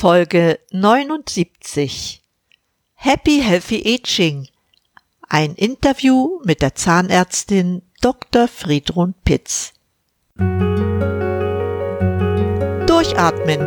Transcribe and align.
Folge 0.00 0.58
79 0.72 2.22
Happy 2.94 3.42
Healthy 3.42 3.98
Aging. 4.00 4.48
Ein 5.28 5.54
Interview 5.56 6.40
mit 6.42 6.62
der 6.62 6.74
Zahnärztin 6.74 7.82
Dr. 8.00 8.48
Friedrun 8.48 9.12
Pitz. 9.26 9.74
Durchatmen, 12.86 13.60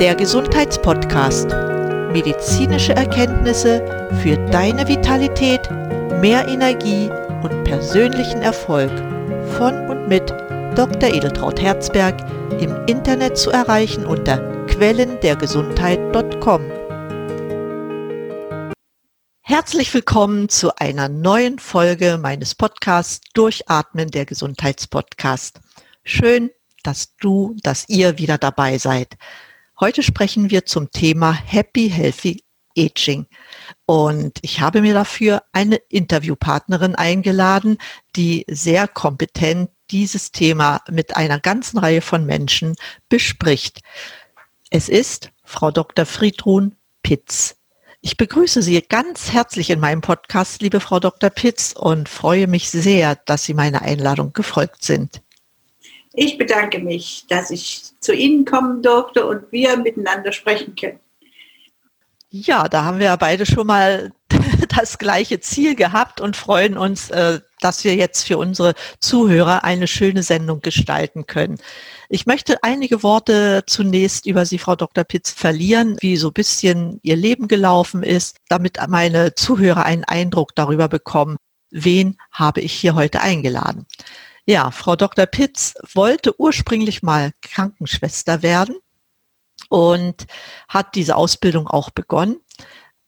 der 0.00 0.16
Gesundheitspodcast. 0.16 1.50
Medizinische 2.10 2.96
Erkenntnisse 2.96 4.08
für 4.24 4.38
deine 4.50 4.88
Vitalität, 4.88 5.70
mehr 6.20 6.48
Energie 6.48 7.08
und 7.44 7.62
persönlichen 7.62 8.42
Erfolg 8.42 8.90
von 9.56 9.88
und 9.88 10.08
mit 10.08 10.30
Dr. 10.74 11.14
Edeltraut 11.14 11.62
Herzberg 11.62 12.16
im 12.60 12.74
Internet 12.86 13.38
zu 13.38 13.52
erreichen 13.52 14.04
unter 14.04 14.49
quellendergesundheit.com. 14.80 16.62
Herzlich 19.42 19.92
willkommen 19.92 20.48
zu 20.48 20.74
einer 20.74 21.10
neuen 21.10 21.58
Folge 21.58 22.16
meines 22.16 22.54
Podcasts 22.54 23.20
Durchatmen 23.34 24.10
der 24.10 24.24
Gesundheitspodcast. 24.24 25.60
Schön, 26.02 26.50
dass 26.82 27.14
du, 27.16 27.54
dass 27.62 27.90
ihr 27.90 28.16
wieder 28.16 28.38
dabei 28.38 28.78
seid. 28.78 29.18
Heute 29.78 30.02
sprechen 30.02 30.50
wir 30.50 30.64
zum 30.64 30.90
Thema 30.90 31.30
Happy 31.30 31.90
Healthy 31.90 32.42
Aging. 32.78 33.26
Und 33.84 34.38
ich 34.40 34.62
habe 34.62 34.80
mir 34.80 34.94
dafür 34.94 35.42
eine 35.52 35.76
Interviewpartnerin 35.90 36.94
eingeladen, 36.94 37.76
die 38.16 38.46
sehr 38.48 38.88
kompetent 38.88 39.68
dieses 39.90 40.32
Thema 40.32 40.80
mit 40.88 41.16
einer 41.16 41.38
ganzen 41.38 41.78
Reihe 41.78 42.00
von 42.00 42.24
Menschen 42.24 42.76
bespricht. 43.10 43.80
Es 44.72 44.88
ist 44.88 45.32
Frau 45.42 45.72
Dr. 45.72 46.06
Friedrun 46.06 46.76
Pitz. 47.02 47.56
Ich 48.02 48.16
begrüße 48.16 48.62
Sie 48.62 48.80
ganz 48.80 49.32
herzlich 49.32 49.68
in 49.68 49.80
meinem 49.80 50.00
Podcast, 50.00 50.62
liebe 50.62 50.78
Frau 50.78 51.00
Dr. 51.00 51.28
Pitz, 51.28 51.72
und 51.72 52.08
freue 52.08 52.46
mich 52.46 52.70
sehr, 52.70 53.16
dass 53.16 53.42
Sie 53.42 53.52
meiner 53.52 53.82
Einladung 53.82 54.32
gefolgt 54.32 54.84
sind. 54.84 55.22
Ich 56.12 56.38
bedanke 56.38 56.78
mich, 56.78 57.24
dass 57.28 57.50
ich 57.50 57.82
zu 57.98 58.14
Ihnen 58.14 58.44
kommen 58.44 58.80
durfte 58.80 59.26
und 59.26 59.50
wir 59.50 59.76
miteinander 59.76 60.30
sprechen 60.30 60.76
können. 60.76 61.00
Ja, 62.30 62.68
da 62.68 62.84
haben 62.84 63.00
wir 63.00 63.06
ja 63.06 63.16
beide 63.16 63.46
schon 63.46 63.66
mal 63.66 64.12
das 64.68 64.98
gleiche 64.98 65.40
Ziel 65.40 65.74
gehabt 65.74 66.20
und 66.20 66.36
freuen 66.36 66.78
uns, 66.78 67.10
äh, 67.10 67.40
dass 67.60 67.84
wir 67.84 67.94
jetzt 67.94 68.26
für 68.26 68.38
unsere 68.38 68.74
Zuhörer 68.98 69.64
eine 69.64 69.86
schöne 69.86 70.22
Sendung 70.22 70.60
gestalten 70.60 71.26
können. 71.26 71.58
Ich 72.08 72.26
möchte 72.26 72.62
einige 72.62 73.02
Worte 73.02 73.64
zunächst 73.66 74.26
über 74.26 74.44
Sie, 74.46 74.58
Frau 74.58 74.76
Dr. 74.76 75.04
Pitz, 75.04 75.30
verlieren, 75.30 75.96
wie 76.00 76.16
so 76.16 76.28
ein 76.28 76.34
bisschen 76.34 76.98
Ihr 77.02 77.16
Leben 77.16 77.48
gelaufen 77.48 78.02
ist, 78.02 78.36
damit 78.48 78.78
meine 78.88 79.34
Zuhörer 79.34 79.84
einen 79.84 80.04
Eindruck 80.04 80.54
darüber 80.54 80.88
bekommen, 80.88 81.36
wen 81.70 82.16
habe 82.32 82.60
ich 82.60 82.72
hier 82.72 82.94
heute 82.94 83.20
eingeladen. 83.20 83.86
Ja, 84.46 84.70
Frau 84.70 84.96
Dr. 84.96 85.26
Pitz 85.26 85.74
wollte 85.94 86.38
ursprünglich 86.40 87.02
mal 87.02 87.30
Krankenschwester 87.42 88.42
werden 88.42 88.76
und 89.68 90.26
hat 90.68 90.94
diese 90.94 91.14
Ausbildung 91.14 91.68
auch 91.68 91.90
begonnen. 91.90 92.40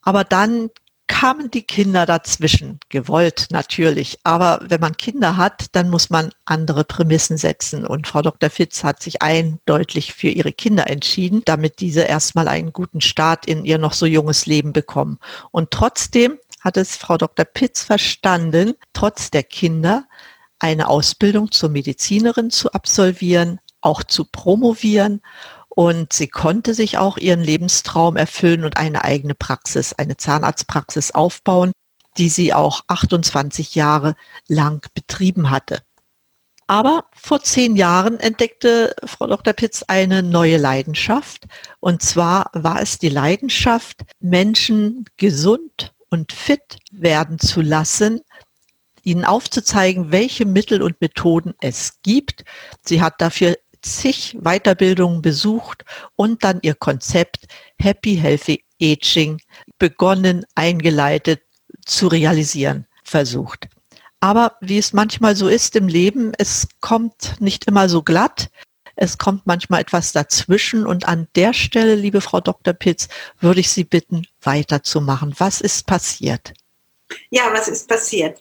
Aber 0.02 0.24
dann 0.24 0.70
kamen 1.12 1.50
die 1.50 1.62
Kinder 1.62 2.06
dazwischen, 2.06 2.80
gewollt 2.88 3.48
natürlich. 3.50 4.18
Aber 4.24 4.60
wenn 4.62 4.80
man 4.80 4.96
Kinder 4.96 5.36
hat, 5.36 5.66
dann 5.72 5.90
muss 5.90 6.08
man 6.08 6.32
andere 6.46 6.84
Prämissen 6.84 7.36
setzen. 7.36 7.86
Und 7.86 8.06
Frau 8.06 8.22
Dr. 8.22 8.48
Fitz 8.48 8.82
hat 8.82 9.02
sich 9.02 9.20
eindeutig 9.20 10.14
für 10.14 10.30
ihre 10.30 10.52
Kinder 10.52 10.88
entschieden, 10.88 11.42
damit 11.44 11.80
diese 11.80 12.00
erstmal 12.00 12.48
einen 12.48 12.72
guten 12.72 13.02
Start 13.02 13.44
in 13.44 13.66
ihr 13.66 13.76
noch 13.76 13.92
so 13.92 14.06
junges 14.06 14.46
Leben 14.46 14.72
bekommen. 14.72 15.18
Und 15.50 15.70
trotzdem 15.70 16.38
hat 16.62 16.78
es 16.78 16.96
Frau 16.96 17.18
Dr. 17.18 17.44
Pitz 17.44 17.82
verstanden, 17.82 18.72
trotz 18.94 19.30
der 19.30 19.42
Kinder 19.42 20.06
eine 20.60 20.88
Ausbildung 20.88 21.52
zur 21.52 21.68
Medizinerin 21.68 22.48
zu 22.48 22.72
absolvieren, 22.72 23.60
auch 23.82 24.02
zu 24.02 24.24
promovieren 24.24 25.20
und 25.74 26.12
sie 26.12 26.28
konnte 26.28 26.74
sich 26.74 26.98
auch 26.98 27.16
ihren 27.16 27.40
Lebenstraum 27.40 28.16
erfüllen 28.16 28.64
und 28.64 28.76
eine 28.76 29.04
eigene 29.04 29.34
Praxis, 29.34 29.94
eine 29.94 30.16
Zahnarztpraxis 30.18 31.12
aufbauen, 31.12 31.72
die 32.18 32.28
sie 32.28 32.52
auch 32.52 32.82
28 32.88 33.74
Jahre 33.74 34.14
lang 34.48 34.86
betrieben 34.94 35.50
hatte. 35.50 35.82
Aber 36.66 37.06
vor 37.14 37.42
zehn 37.42 37.76
Jahren 37.76 38.20
entdeckte 38.20 38.94
Frau 39.04 39.26
Dr. 39.26 39.54
Pitz 39.54 39.82
eine 39.88 40.22
neue 40.22 40.58
Leidenschaft. 40.58 41.46
Und 41.80 42.02
zwar 42.02 42.50
war 42.52 42.80
es 42.80 42.98
die 42.98 43.08
Leidenschaft, 43.08 44.02
Menschen 44.20 45.06
gesund 45.16 45.94
und 46.10 46.32
fit 46.32 46.78
werden 46.90 47.38
zu 47.38 47.62
lassen, 47.62 48.20
ihnen 49.02 49.24
aufzuzeigen, 49.24 50.12
welche 50.12 50.44
Mittel 50.44 50.82
und 50.82 51.00
Methoden 51.00 51.54
es 51.60 52.00
gibt. 52.02 52.44
Sie 52.84 53.02
hat 53.02 53.20
dafür 53.20 53.56
zig 53.82 54.36
Weiterbildungen 54.40 55.22
besucht 55.22 55.84
und 56.16 56.44
dann 56.44 56.60
ihr 56.62 56.74
Konzept 56.74 57.46
Happy 57.78 58.16
Healthy 58.16 58.64
Aging 58.80 59.40
begonnen, 59.78 60.44
eingeleitet 60.54 61.42
zu 61.84 62.08
realisieren 62.08 62.86
versucht. 63.04 63.68
Aber 64.20 64.56
wie 64.60 64.78
es 64.78 64.92
manchmal 64.92 65.34
so 65.34 65.48
ist 65.48 65.74
im 65.74 65.88
Leben, 65.88 66.32
es 66.38 66.68
kommt 66.80 67.40
nicht 67.40 67.64
immer 67.66 67.88
so 67.88 68.02
glatt. 68.02 68.50
Es 68.94 69.18
kommt 69.18 69.46
manchmal 69.46 69.80
etwas 69.80 70.12
dazwischen 70.12 70.86
und 70.86 71.08
an 71.08 71.26
der 71.34 71.52
Stelle, 71.52 71.94
liebe 71.94 72.20
Frau 72.20 72.40
Dr. 72.40 72.74
Pitz, 72.74 73.08
würde 73.40 73.60
ich 73.60 73.70
Sie 73.70 73.84
bitten, 73.84 74.26
weiterzumachen. 74.42 75.34
Was 75.38 75.60
ist 75.60 75.86
passiert? 75.86 76.52
Ja, 77.30 77.52
was 77.52 77.68
ist 77.68 77.88
passiert? 77.88 78.38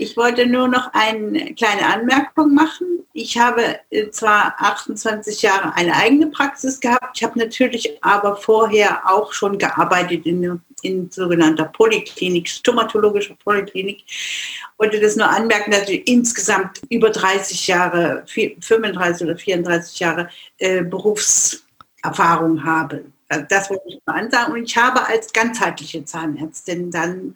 Ich 0.00 0.16
wollte 0.16 0.46
nur 0.46 0.68
noch 0.68 0.92
eine 0.92 1.54
kleine 1.54 1.86
Anmerkung 1.86 2.54
machen. 2.54 2.86
Ich 3.12 3.36
habe 3.36 3.80
äh, 3.90 4.08
zwar 4.10 4.54
28 4.58 5.42
Jahre 5.42 5.74
eine 5.74 5.94
eigene 5.94 6.28
Praxis 6.28 6.78
gehabt, 6.78 7.16
ich 7.16 7.24
habe 7.24 7.36
natürlich 7.36 7.98
aber 8.00 8.36
vorher 8.36 9.10
auch 9.10 9.32
schon 9.32 9.58
gearbeitet 9.58 10.24
in, 10.24 10.60
in 10.82 11.10
sogenannter 11.10 11.64
Poliklinik, 11.64 12.48
stomatologischer 12.48 13.34
Poliklinik. 13.42 14.04
Ich 14.06 14.60
wollte 14.76 15.00
das 15.00 15.16
nur 15.16 15.28
anmerken, 15.28 15.72
dass 15.72 15.88
ich 15.88 16.06
insgesamt 16.06 16.80
über 16.90 17.10
30 17.10 17.66
Jahre, 17.66 18.22
35 18.26 19.26
oder 19.26 19.36
34 19.36 19.98
Jahre 19.98 20.28
äh, 20.58 20.84
Berufserfahrung 20.84 22.64
habe. 22.64 23.06
Also 23.28 23.44
das 23.48 23.68
wollte 23.68 23.82
ich 23.88 24.00
mal 24.06 24.20
ansagen. 24.20 24.54
Und 24.54 24.62
ich 24.62 24.76
habe 24.76 25.04
als 25.04 25.32
ganzheitliche 25.32 26.04
Zahnärztin 26.04 26.92
dann 26.92 27.34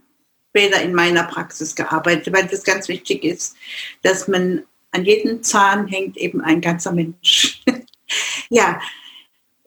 später 0.53 0.83
in 0.83 0.93
meiner 0.93 1.25
Praxis 1.25 1.75
gearbeitet, 1.75 2.33
weil 2.35 2.47
das 2.47 2.63
ganz 2.63 2.87
wichtig 2.89 3.25
ist, 3.25 3.57
dass 4.03 4.29
man 4.29 4.63
an 4.91 5.05
jedem 5.07 5.43
Zahn 5.43 5.87
hängt 5.87 6.19
eben 6.19 6.43
ein 6.43 6.61
ganzer 6.61 6.93
Mensch. 6.93 7.65
ja, 8.51 8.79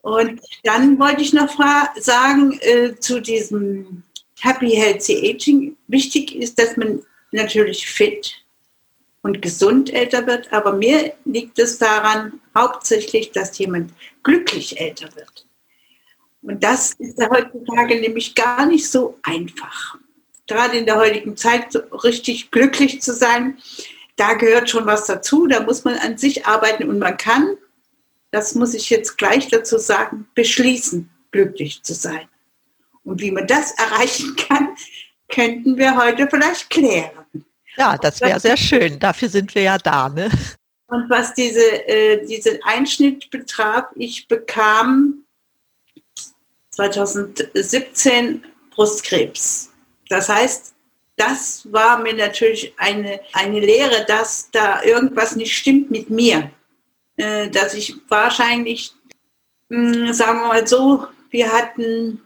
und 0.02 0.40
dann 0.62 0.96
wollte 1.00 1.22
ich 1.22 1.32
noch 1.32 1.58
sagen 1.96 2.56
äh, 2.60 2.94
zu 3.00 3.20
diesem 3.20 4.04
Happy 4.38 4.70
Healthy 4.70 5.28
Aging. 5.28 5.76
Wichtig 5.88 6.36
ist, 6.36 6.56
dass 6.60 6.76
man 6.76 7.02
natürlich 7.32 7.88
fit 7.88 8.44
und 9.22 9.42
gesund 9.42 9.92
älter 9.92 10.24
wird, 10.28 10.52
aber 10.52 10.72
mir 10.72 11.14
liegt 11.24 11.58
es 11.58 11.78
daran 11.78 12.40
hauptsächlich, 12.56 13.32
dass 13.32 13.58
jemand 13.58 13.92
glücklich 14.22 14.80
älter 14.80 15.08
wird. 15.16 15.46
Und 16.42 16.62
das 16.62 16.92
ist 16.92 17.18
heutzutage 17.18 18.00
nämlich 18.00 18.36
gar 18.36 18.66
nicht 18.66 18.88
so 18.88 19.18
einfach 19.24 19.98
gerade 20.46 20.76
in 20.76 20.86
der 20.86 20.96
heutigen 20.96 21.36
Zeit 21.36 21.72
so 21.72 21.80
richtig 22.04 22.50
glücklich 22.50 23.02
zu 23.02 23.12
sein, 23.12 23.58
da 24.16 24.34
gehört 24.34 24.70
schon 24.70 24.86
was 24.86 25.06
dazu. 25.06 25.46
Da 25.46 25.62
muss 25.62 25.84
man 25.84 25.96
an 25.98 26.18
sich 26.18 26.46
arbeiten 26.46 26.88
und 26.88 26.98
man 26.98 27.16
kann, 27.16 27.56
das 28.30 28.54
muss 28.54 28.74
ich 28.74 28.90
jetzt 28.90 29.16
gleich 29.18 29.48
dazu 29.48 29.78
sagen, 29.78 30.28
beschließen, 30.34 31.10
glücklich 31.30 31.82
zu 31.82 31.94
sein. 31.94 32.28
Und 33.04 33.20
wie 33.20 33.30
man 33.30 33.46
das 33.46 33.72
erreichen 33.72 34.34
kann, 34.36 34.76
könnten 35.28 35.76
wir 35.76 35.96
heute 35.96 36.28
vielleicht 36.28 36.70
klären. 36.70 37.26
Ja, 37.76 37.96
das 37.98 38.20
wäre 38.20 38.40
sehr 38.40 38.56
schön. 38.56 38.98
Dafür 38.98 39.28
sind 39.28 39.54
wir 39.54 39.62
ja 39.62 39.78
da. 39.78 40.08
Ne? 40.08 40.30
Und 40.86 41.10
was 41.10 41.34
diese, 41.34 41.88
äh, 41.88 42.24
diesen 42.26 42.58
Einschnitt 42.62 43.30
betraf, 43.30 43.86
ich 43.96 44.28
bekam 44.28 45.24
2017 46.70 48.44
Brustkrebs. 48.70 49.70
Das 50.08 50.28
heißt, 50.28 50.74
das 51.16 51.66
war 51.72 51.98
mir 51.98 52.14
natürlich 52.14 52.74
eine, 52.76 53.20
eine 53.32 53.60
Lehre, 53.60 54.04
dass 54.06 54.50
da 54.50 54.82
irgendwas 54.82 55.36
nicht 55.36 55.56
stimmt 55.56 55.90
mit 55.90 56.10
mir. 56.10 56.50
Äh, 57.16 57.48
dass 57.48 57.74
ich 57.74 57.96
wahrscheinlich, 58.08 58.92
sagen 59.68 60.40
wir 60.40 60.48
mal 60.48 60.66
so, 60.66 61.06
wir 61.30 61.50
hatten 61.50 62.20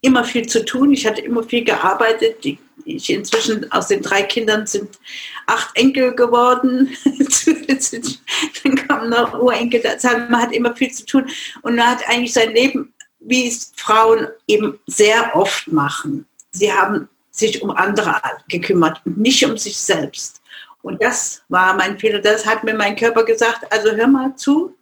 immer 0.00 0.24
viel 0.24 0.46
zu 0.46 0.64
tun. 0.64 0.92
Ich 0.92 1.06
hatte 1.06 1.20
immer 1.20 1.42
viel 1.42 1.64
gearbeitet. 1.64 2.44
Ich 2.86 3.10
inzwischen 3.10 3.70
aus 3.70 3.88
den 3.88 4.00
drei 4.00 4.22
Kindern 4.22 4.66
sind 4.66 4.98
acht 5.46 5.76
Enkel 5.76 6.14
geworden. 6.14 6.96
Dann 8.64 8.88
kommen 8.88 9.10
noch 9.10 9.38
Urenkel 9.38 9.82
dazu. 9.82 10.08
Man 10.08 10.40
hat 10.40 10.52
immer 10.52 10.74
viel 10.74 10.90
zu 10.90 11.04
tun 11.04 11.30
und 11.60 11.76
man 11.76 11.86
hat 11.86 12.08
eigentlich 12.08 12.32
sein 12.32 12.54
Leben 12.54 12.94
wie 13.20 13.48
es 13.48 13.72
Frauen 13.76 14.28
eben 14.46 14.80
sehr 14.86 15.36
oft 15.36 15.68
machen. 15.68 16.26
Sie 16.52 16.72
haben 16.72 17.08
sich 17.30 17.62
um 17.62 17.70
andere 17.70 18.20
gekümmert 18.48 19.00
und 19.04 19.18
nicht 19.18 19.44
um 19.44 19.56
sich 19.56 19.76
selbst. 19.76 20.40
Und 20.82 21.02
das 21.02 21.42
war 21.48 21.74
mein 21.74 21.98
Fehler. 21.98 22.20
Das 22.20 22.46
hat 22.46 22.64
mir 22.64 22.74
mein 22.74 22.96
Körper 22.96 23.24
gesagt, 23.24 23.70
also 23.72 23.90
hör 23.92 24.06
mal 24.06 24.34
zu, 24.36 24.74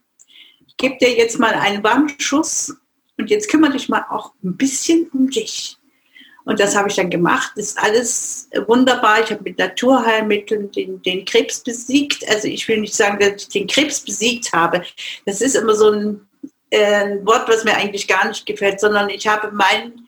ich 0.67 0.77
gebe 0.77 0.97
dir 0.99 1.15
jetzt 1.15 1.39
mal 1.39 1.55
einen 1.55 1.83
Warnschuss 1.83 2.75
und 3.19 3.31
jetzt 3.31 3.51
kümmere 3.51 3.73
dich 3.73 3.89
mal 3.89 4.05
auch 4.09 4.33
ein 4.43 4.57
bisschen 4.57 5.11
um 5.13 5.29
dich. 5.29 5.77
Und 6.45 6.61
das 6.61 6.75
habe 6.75 6.89
ich 6.89 6.95
dann 6.95 7.11
gemacht. 7.11 7.53
Das 7.57 7.67
ist 7.67 7.79
alles 7.79 8.49
wunderbar. 8.67 9.23
Ich 9.23 9.31
habe 9.31 9.43
mit 9.43 9.59
Naturheilmitteln 9.59 10.71
den, 10.71 11.03
den 11.03 11.27
Krebs 11.27 11.61
besiegt. 11.61 12.27
Also 12.27 12.49
ich 12.49 12.67
will 12.67 12.81
nicht 12.81 12.95
sagen, 12.95 13.19
dass 13.19 13.43
ich 13.43 13.49
den 13.49 13.67
Krebs 13.67 14.01
besiegt 14.01 14.51
habe. 14.55 14.83
Das 15.27 15.43
ist 15.43 15.57
immer 15.57 15.75
so 15.75 15.91
ein, 15.91 16.27
äh, 16.71 17.19
Wort, 17.25 17.49
was 17.49 17.65
mir 17.65 17.77
eigentlich 17.77 18.09
gar 18.09 18.27
nicht 18.29 18.47
gefällt, 18.47 18.81
sondern 18.81 19.11
ich 19.11 19.27
habe 19.27 19.51
mein, 19.53 20.08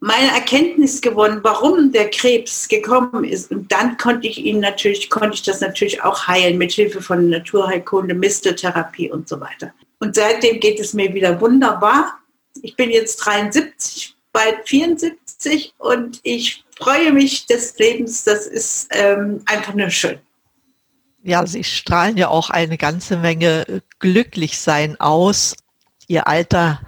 meine 0.00 0.30
Erkenntnis 0.32 1.00
gewonnen, 1.00 1.40
warum 1.42 1.92
der 1.92 2.10
Krebs 2.10 2.66
gekommen 2.68 3.24
ist. 3.24 3.50
Und 3.50 3.70
dann 3.70 3.98
konnte 3.98 4.26
ich 4.26 4.38
ihn 4.38 4.60
natürlich, 4.60 5.10
konnte 5.10 5.34
ich 5.34 5.42
das 5.42 5.60
natürlich 5.60 6.02
auch 6.02 6.26
heilen 6.26 6.56
mit 6.58 6.72
Hilfe 6.72 7.02
von 7.02 7.28
Naturheilkunde, 7.28 8.14
Misteltherapie 8.14 9.10
und 9.10 9.28
so 9.28 9.40
weiter. 9.40 9.72
Und 9.98 10.14
seitdem 10.14 10.58
geht 10.58 10.80
es 10.80 10.94
mir 10.94 11.12
wieder 11.12 11.38
wunderbar. 11.40 12.18
Ich 12.62 12.74
bin 12.76 12.90
jetzt 12.90 13.16
73, 13.16 14.16
bald 14.32 14.56
74 14.66 15.74
und 15.76 16.20
ich 16.22 16.64
freue 16.78 17.12
mich 17.12 17.46
des 17.46 17.78
Lebens. 17.78 18.24
Das 18.24 18.46
ist 18.46 18.88
ähm, 18.92 19.42
einfach 19.44 19.74
nur 19.74 19.90
schön. 19.90 20.18
Ja, 21.22 21.46
Sie 21.46 21.64
strahlen 21.64 22.16
ja 22.16 22.28
auch 22.28 22.48
eine 22.48 22.78
ganze 22.78 23.18
Menge 23.18 23.82
Glücklichsein 23.98 24.98
aus. 24.98 25.54
Ihr 26.08 26.26
Alter, 26.26 26.80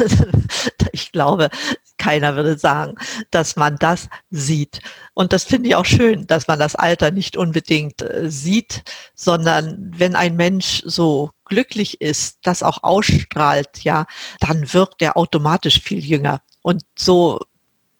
ich 0.92 1.12
glaube, 1.12 1.50
keiner 1.98 2.36
würde 2.36 2.58
sagen, 2.58 2.94
dass 3.30 3.56
man 3.56 3.76
das 3.76 4.08
sieht. 4.30 4.80
Und 5.14 5.32
das 5.32 5.44
finde 5.44 5.68
ich 5.70 5.74
auch 5.76 5.84
schön, 5.84 6.26
dass 6.26 6.46
man 6.46 6.58
das 6.58 6.74
Alter 6.74 7.10
nicht 7.10 7.36
unbedingt 7.36 8.02
äh, 8.02 8.30
sieht, 8.30 8.82
sondern 9.14 9.92
wenn 9.96 10.14
ein 10.14 10.36
Mensch 10.36 10.82
so 10.84 11.30
glücklich 11.44 12.00
ist, 12.00 12.38
das 12.42 12.62
auch 12.62 12.82
ausstrahlt, 12.82 13.84
ja, 13.84 14.06
dann 14.40 14.72
wirkt 14.72 15.02
er 15.02 15.16
automatisch 15.16 15.80
viel 15.80 16.04
jünger. 16.04 16.40
Und 16.62 16.82
so 16.98 17.40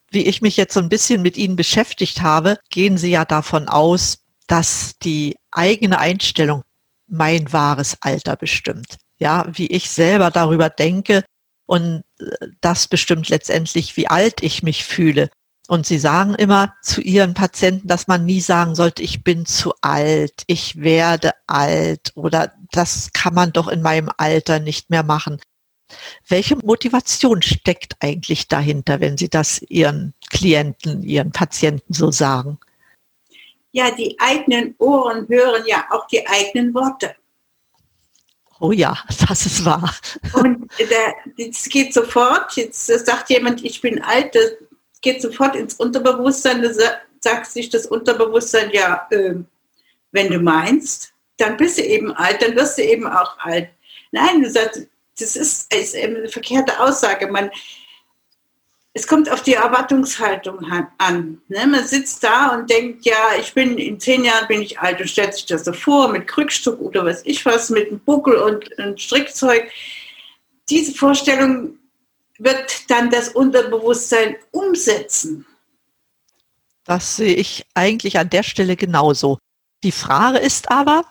wie 0.09 0.25
ich 0.25 0.41
mich 0.41 0.57
jetzt 0.57 0.73
so 0.73 0.79
ein 0.79 0.89
bisschen 0.89 1.21
mit 1.21 1.37
Ihnen 1.37 1.55
beschäftigt 1.55 2.21
habe, 2.21 2.59
gehen 2.69 2.97
Sie 2.97 3.11
ja 3.11 3.25
davon 3.25 3.67
aus, 3.67 4.19
dass 4.47 4.97
die 5.03 5.35
eigene 5.51 5.99
Einstellung 5.99 6.63
mein 7.07 7.51
wahres 7.51 7.97
Alter 8.01 8.35
bestimmt. 8.35 8.97
Ja, 9.19 9.45
wie 9.51 9.67
ich 9.67 9.89
selber 9.89 10.31
darüber 10.31 10.69
denke, 10.69 11.23
und 11.67 12.03
äh, 12.19 12.47
das 12.61 12.87
bestimmt 12.87 13.29
letztendlich, 13.29 13.95
wie 13.95 14.07
alt 14.07 14.41
ich 14.41 14.63
mich 14.63 14.83
fühle. 14.83 15.29
Und 15.67 15.85
sie 15.85 15.99
sagen 15.99 16.33
immer 16.33 16.73
zu 16.81 17.01
ihren 17.01 17.33
Patienten, 17.33 17.89
dass 17.89 18.07
man 18.07 18.25
nie 18.25 18.39
sagen 18.39 18.73
sollte, 18.73 19.03
ich 19.03 19.23
bin 19.23 19.45
zu 19.45 19.73
alt, 19.81 20.43
ich 20.47 20.77
werde 20.77 21.31
alt 21.45 22.13
oder 22.15 22.53
das 22.71 23.11
kann 23.13 23.33
man 23.33 23.51
doch 23.51 23.67
in 23.67 23.81
meinem 23.81 24.09
Alter 24.17 24.59
nicht 24.59 24.89
mehr 24.89 25.03
machen. 25.03 25.41
Welche 26.27 26.55
Motivation 26.55 27.41
steckt 27.41 27.95
eigentlich 27.99 28.47
dahinter, 28.47 28.99
wenn 29.01 29.17
Sie 29.17 29.29
das 29.29 29.61
Ihren 29.61 30.13
Klienten, 30.29 31.03
Ihren 31.03 31.31
Patienten 31.31 31.93
so 31.93 32.11
sagen? 32.11 32.59
Ja, 33.71 33.91
die 33.91 34.17
eigenen 34.19 34.75
Ohren 34.79 35.27
hören 35.27 35.63
ja 35.65 35.85
auch 35.91 36.07
die 36.07 36.25
eigenen 36.27 36.73
Worte. 36.73 37.15
Oh 38.59 38.71
ja, 38.71 38.97
das 39.27 39.45
ist 39.45 39.65
wahr. 39.65 39.93
Und 40.33 40.69
es 41.37 41.65
geht 41.65 41.93
sofort, 41.93 42.53
jetzt 42.55 42.85
sagt 42.87 43.29
jemand, 43.29 43.63
ich 43.63 43.81
bin 43.81 44.01
alt, 44.01 44.35
das 44.35 44.53
geht 45.01 45.21
sofort 45.21 45.55
ins 45.55 45.75
Unterbewusstsein, 45.75 46.61
da 46.61 46.69
sagt 47.19 47.47
sich 47.47 47.69
das 47.69 47.85
Unterbewusstsein, 47.85 48.71
ja, 48.71 49.07
äh, 49.11 49.35
wenn 50.11 50.31
du 50.31 50.39
meinst, 50.39 51.13
dann 51.37 51.57
bist 51.57 51.77
du 51.77 51.83
eben 51.83 52.11
alt, 52.13 52.41
dann 52.41 52.55
wirst 52.55 52.77
du 52.77 52.83
eben 52.83 53.07
auch 53.07 53.37
alt. 53.39 53.69
Nein, 54.11 54.41
du 54.41 54.49
sagst, 54.49 54.87
das 55.19 55.35
ist, 55.35 55.73
ist 55.73 55.95
eine 55.95 56.27
verkehrte 56.27 56.79
Aussage. 56.79 57.27
Man, 57.27 57.49
es 58.97 59.05
kommt 59.05 59.31
auf 59.31 59.43
die 59.43 59.53
Erwartungshaltung 59.53 60.65
an. 60.97 61.39
Ne? 61.49 61.67
Man 61.67 61.85
sitzt 61.85 62.23
da 62.23 62.55
und 62.55 62.67
denkt, 62.67 63.05
ja, 63.05 63.35
ich 63.39 63.53
bin 63.53 63.77
in 63.77 63.99
zehn 63.99 64.23
Jahren 64.23 64.47
bin 64.47 64.63
ich 64.63 64.79
alt 64.79 64.99
und 64.99 65.07
stellt 65.07 65.35
sich 65.35 65.45
das 65.45 65.65
so 65.65 65.71
vor 65.71 66.07
mit 66.07 66.25
Krückstock 66.25 66.81
oder 66.81 67.05
was 67.05 67.21
ich 67.23 67.45
was, 67.45 67.69
mit 67.69 67.89
einem 67.89 67.99
Buckel 67.99 68.37
und, 68.37 68.75
und 68.79 68.99
Strickzeug. 68.99 69.69
Diese 70.67 70.93
Vorstellung 70.93 71.77
wird 72.39 72.89
dann 72.89 73.11
das 73.11 73.29
Unterbewusstsein 73.29 74.37
umsetzen. 74.49 75.45
Das 76.83 77.17
sehe 77.17 77.35
ich 77.35 77.67
eigentlich 77.75 78.17
an 78.17 78.31
der 78.31 78.43
Stelle 78.43 78.75
genauso. 78.75 79.37
Die 79.83 79.91
Frage 79.91 80.39
ist 80.39 80.71
aber, 80.71 81.03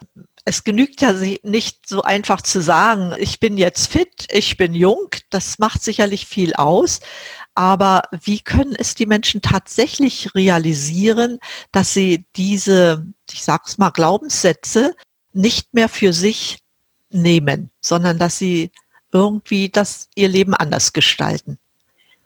es 0.45 0.65
genügt 0.65 1.03
ja 1.03 1.13
nicht 1.13 1.89
so 1.89 2.03
einfach 2.03 2.41
zu 2.43 2.61
sagen, 2.61 3.15
ich 3.19 3.39
bin 3.39 3.59
jetzt 3.59 3.93
fit, 3.93 4.27
ich 4.31 4.57
bin 4.57 4.75
jung, 4.75 5.09
das 5.31 5.61
macht 5.61 5.85
sicherlich 5.85 6.27
viel 6.27 6.55
aus, 6.55 7.01
aber 7.57 8.03
wie 8.23 8.41
können 8.41 8.77
es 8.79 8.95
die 8.95 9.07
Menschen 9.07 9.41
tatsächlich 9.41 10.35
realisieren, 10.35 11.39
dass 11.73 11.95
sie 11.95 12.27
diese, 12.37 13.05
ich 13.33 13.43
sag's 13.43 13.79
mal, 13.79 13.91
Glaubenssätze 13.91 14.95
nicht 15.33 15.73
mehr 15.73 15.89
für 15.89 16.13
sich 16.13 16.59
nehmen, 17.11 17.71
sondern 17.81 18.19
dass 18.19 18.39
sie 18.39 18.71
irgendwie 19.11 19.71
das 19.71 20.09
ihr 20.15 20.29
Leben 20.29 20.53
anders 20.53 20.93
gestalten? 20.93 21.59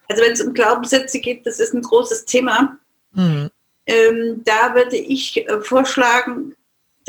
Also 0.08 0.22
wenn 0.24 0.32
es 0.32 0.40
um 0.40 0.52
Glaubenssätze 0.52 1.20
geht, 1.20 1.46
das 1.46 1.60
ist 1.60 1.74
ein 1.74 1.82
großes 1.82 2.24
Thema. 2.24 2.76
Mhm. 3.12 3.50
Ähm, 3.86 4.42
da 4.44 4.74
würde 4.74 4.96
ich 4.96 5.48
äh, 5.48 5.60
vorschlagen, 5.60 6.56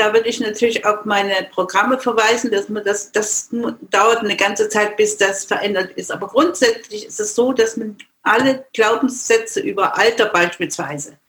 da 0.01 0.13
würde 0.13 0.29
ich 0.29 0.39
natürlich 0.39 0.83
auf 0.83 1.05
meine 1.05 1.47
Programme 1.51 1.99
verweisen, 1.99 2.49
dass 2.49 2.69
man 2.69 2.83
das, 2.83 3.11
das 3.11 3.49
dauert 3.51 4.17
eine 4.17 4.35
ganze 4.35 4.67
Zeit, 4.67 4.97
bis 4.97 5.15
das 5.15 5.45
verändert 5.45 5.91
ist. 5.91 6.11
Aber 6.11 6.27
grundsätzlich 6.27 7.05
ist 7.05 7.19
es 7.19 7.35
so, 7.35 7.53
dass 7.53 7.77
man 7.77 7.95
alle 8.23 8.65
Glaubenssätze 8.73 9.59
über 9.59 9.95
Alter 9.95 10.25
beispielsweise, 10.25 11.19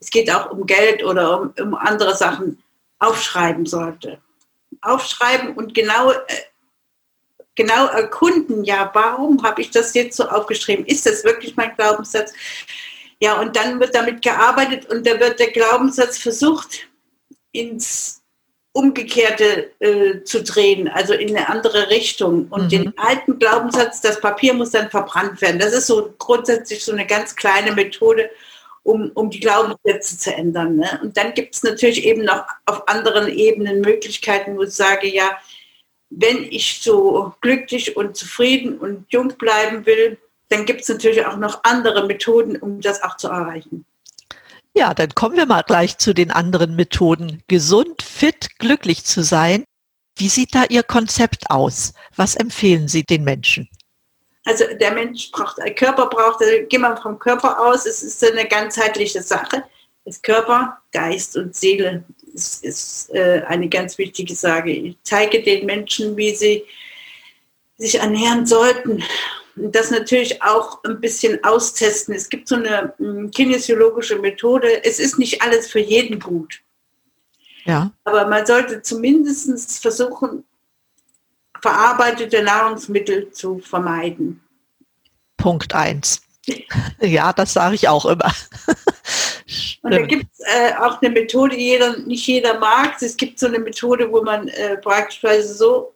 es 0.00 0.08
geht 0.08 0.30
auch 0.30 0.50
um 0.50 0.64
Geld 0.64 1.04
oder 1.04 1.42
um, 1.42 1.54
um 1.60 1.74
andere 1.74 2.16
Sachen, 2.16 2.62
aufschreiben 3.00 3.66
sollte. 3.66 4.18
Aufschreiben 4.80 5.54
und 5.54 5.74
genau, 5.74 6.12
äh, 6.12 6.16
genau 7.54 7.86
erkunden, 7.88 8.64
ja, 8.64 8.90
warum 8.94 9.42
habe 9.42 9.60
ich 9.60 9.70
das 9.70 9.92
jetzt 9.92 10.16
so 10.16 10.26
aufgeschrieben? 10.26 10.86
Ist 10.86 11.04
das 11.04 11.22
wirklich 11.22 11.54
mein 11.54 11.76
Glaubenssatz? 11.76 12.32
Ja, 13.20 13.38
und 13.38 13.56
dann 13.56 13.78
wird 13.78 13.94
damit 13.94 14.22
gearbeitet 14.22 14.86
und 14.86 15.06
da 15.06 15.20
wird 15.20 15.38
der 15.38 15.50
Glaubenssatz 15.50 16.16
versucht, 16.16 16.88
ins 17.52 18.21
Umgekehrte 18.74 19.70
äh, 19.80 20.22
zu 20.24 20.42
drehen, 20.42 20.88
also 20.88 21.12
in 21.12 21.36
eine 21.36 21.48
andere 21.48 21.90
Richtung. 21.90 22.46
Und 22.48 22.64
mhm. 22.64 22.68
den 22.68 22.98
alten 22.98 23.38
Glaubenssatz, 23.38 24.00
das 24.00 24.20
Papier 24.20 24.54
muss 24.54 24.70
dann 24.70 24.90
verbrannt 24.90 25.40
werden. 25.42 25.58
Das 25.58 25.74
ist 25.74 25.86
so 25.86 26.14
grundsätzlich 26.18 26.82
so 26.82 26.92
eine 26.92 27.06
ganz 27.06 27.36
kleine 27.36 27.72
Methode, 27.72 28.30
um, 28.82 29.10
um 29.14 29.30
die 29.30 29.40
Glaubenssätze 29.40 30.18
zu 30.18 30.34
ändern. 30.34 30.76
Ne? 30.76 31.00
Und 31.02 31.16
dann 31.16 31.34
gibt 31.34 31.54
es 31.54 31.62
natürlich 31.62 32.04
eben 32.04 32.24
noch 32.24 32.44
auf 32.64 32.88
anderen 32.88 33.28
Ebenen 33.28 33.82
Möglichkeiten, 33.82 34.56
wo 34.56 34.62
ich 34.62 34.72
sage, 34.72 35.06
ja, 35.06 35.38
wenn 36.08 36.44
ich 36.44 36.80
so 36.82 37.34
glücklich 37.40 37.96
und 37.96 38.16
zufrieden 38.16 38.78
und 38.78 39.06
jung 39.10 39.28
bleiben 39.38 39.86
will, 39.86 40.18
dann 40.48 40.66
gibt 40.66 40.82
es 40.82 40.88
natürlich 40.88 41.24
auch 41.24 41.36
noch 41.36 41.64
andere 41.64 42.06
Methoden, 42.06 42.56
um 42.56 42.80
das 42.80 43.02
auch 43.02 43.16
zu 43.16 43.28
erreichen. 43.28 43.86
Ja, 44.74 44.94
dann 44.94 45.14
kommen 45.14 45.36
wir 45.36 45.46
mal 45.46 45.62
gleich 45.62 45.98
zu 45.98 46.14
den 46.14 46.30
anderen 46.30 46.76
Methoden. 46.76 47.42
Gesund, 47.46 48.02
fit, 48.02 48.58
glücklich 48.58 49.04
zu 49.04 49.22
sein. 49.22 49.64
Wie 50.16 50.28
sieht 50.28 50.54
da 50.54 50.64
Ihr 50.68 50.82
Konzept 50.82 51.50
aus? 51.50 51.92
Was 52.16 52.36
empfehlen 52.36 52.88
Sie 52.88 53.02
den 53.02 53.24
Menschen? 53.24 53.68
Also 54.44 54.64
der 54.80 54.92
Mensch 54.92 55.30
braucht, 55.30 55.58
der 55.58 55.74
Körper 55.74 56.06
braucht, 56.06 56.40
also 56.40 56.66
gehen 56.68 56.80
wir 56.80 56.96
vom 56.96 57.18
Körper 57.18 57.60
aus, 57.60 57.86
es 57.86 58.02
ist 58.02 58.24
eine 58.24 58.46
ganzheitliche 58.48 59.22
Sache. 59.22 59.62
Das 60.04 60.20
Körper, 60.20 60.78
Geist 60.90 61.36
und 61.36 61.54
Seele 61.54 62.02
ist, 62.34 62.64
ist 62.64 63.10
äh, 63.14 63.42
eine 63.46 63.68
ganz 63.68 63.98
wichtige 63.98 64.34
Sache. 64.34 64.70
Ich 64.70 64.96
zeige 65.04 65.42
den 65.42 65.64
Menschen, 65.64 66.16
wie 66.16 66.34
sie 66.34 66.64
sich 67.76 68.00
ernähren 68.00 68.46
sollten 68.46 69.04
das 69.56 69.90
natürlich 69.90 70.42
auch 70.42 70.82
ein 70.84 71.00
bisschen 71.00 71.42
austesten. 71.44 72.14
Es 72.14 72.28
gibt 72.28 72.48
so 72.48 72.56
eine 72.56 72.94
hm, 72.98 73.30
kinesiologische 73.30 74.18
Methode. 74.18 74.84
Es 74.84 74.98
ist 74.98 75.18
nicht 75.18 75.42
alles 75.42 75.70
für 75.70 75.80
jeden 75.80 76.18
gut. 76.18 76.60
Ja. 77.64 77.92
Aber 78.04 78.26
man 78.26 78.46
sollte 78.46 78.82
zumindest 78.82 79.80
versuchen, 79.80 80.44
verarbeitete 81.60 82.42
Nahrungsmittel 82.42 83.30
zu 83.30 83.58
vermeiden. 83.58 84.40
Punkt 85.36 85.74
1. 85.74 86.22
Ja, 87.00 87.32
das 87.32 87.52
sage 87.52 87.74
ich 87.74 87.88
auch 87.88 88.04
immer. 88.04 88.32
Und 89.82 89.92
da 89.92 90.00
gibt 90.02 90.26
es 90.32 90.40
äh, 90.40 90.74
auch 90.78 91.02
eine 91.02 91.10
Methode, 91.10 91.56
die 91.56 91.64
jeder, 91.64 91.96
nicht 91.98 92.26
jeder 92.26 92.58
mag. 92.58 93.00
Es 93.02 93.16
gibt 93.16 93.38
so 93.38 93.46
eine 93.46 93.58
Methode, 93.58 94.10
wo 94.10 94.22
man 94.22 94.48
äh, 94.48 94.76
praktisch 94.76 95.20
so 95.42 95.94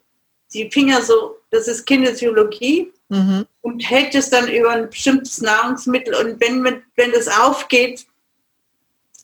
die 0.52 0.70
Finger 0.70 1.02
so, 1.02 1.36
das 1.50 1.68
ist 1.68 1.86
Kinesiologie, 1.86 2.92
mhm. 3.08 3.46
und 3.62 3.80
hält 3.80 4.14
es 4.14 4.30
dann 4.30 4.48
über 4.48 4.70
ein 4.70 4.90
bestimmtes 4.90 5.40
Nahrungsmittel 5.40 6.14
und 6.14 6.40
wenn, 6.40 6.82
wenn 6.96 7.12
das 7.12 7.28
aufgeht, 7.28 8.06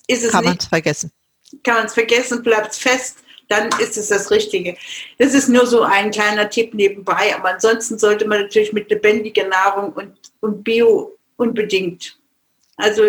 ist 0.07 0.25
es 0.25 0.33
Kann 0.33 0.45
man 0.45 0.57
es 0.57 0.67
vergessen. 0.67 1.13
Kann 1.63 1.75
man 1.77 1.87
es 1.87 1.95
vergessen, 1.95 2.43
bleibt 2.43 2.73
es 2.73 2.79
fest, 2.79 3.19
dann 3.49 3.69
ist 3.81 3.97
es 3.97 4.09
das 4.09 4.31
Richtige. 4.31 4.77
Das 5.19 5.35
ist 5.35 5.49
nur 5.49 5.67
so 5.67 5.83
ein 5.83 6.11
kleiner 6.11 6.49
Tipp 6.49 6.75
nebenbei, 6.75 7.35
aber 7.37 7.51
ansonsten 7.51 7.99
sollte 7.99 8.27
man 8.27 8.43
natürlich 8.43 8.73
mit 8.73 8.91
lebendiger 8.91 9.47
Nahrung 9.47 9.93
und, 9.93 10.17
und 10.41 10.65
Bio 10.65 11.17
unbedingt. 11.37 12.19
Also 12.77 13.03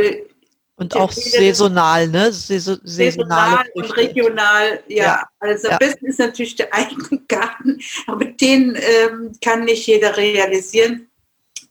und 0.76 0.96
auch 0.96 1.12
saisonal, 1.12 2.08
ne? 2.08 2.32
Saison, 2.32 2.80
saisonal 2.84 3.66
und 3.76 3.96
regional, 3.96 4.84
ja. 4.88 5.04
ja. 5.04 5.30
Also 5.40 5.68
am 5.68 5.74
ja. 5.74 5.78
besten 5.78 6.08
ist 6.08 6.20
natürlich 6.20 6.56
der 6.56 6.74
eigene 6.74 7.22
Garten, 7.28 7.80
aber 8.08 8.26
den 8.26 8.76
ähm, 8.76 9.34
kann 9.42 9.66
nicht 9.66 9.86
jeder 9.86 10.18
realisieren. 10.18 11.08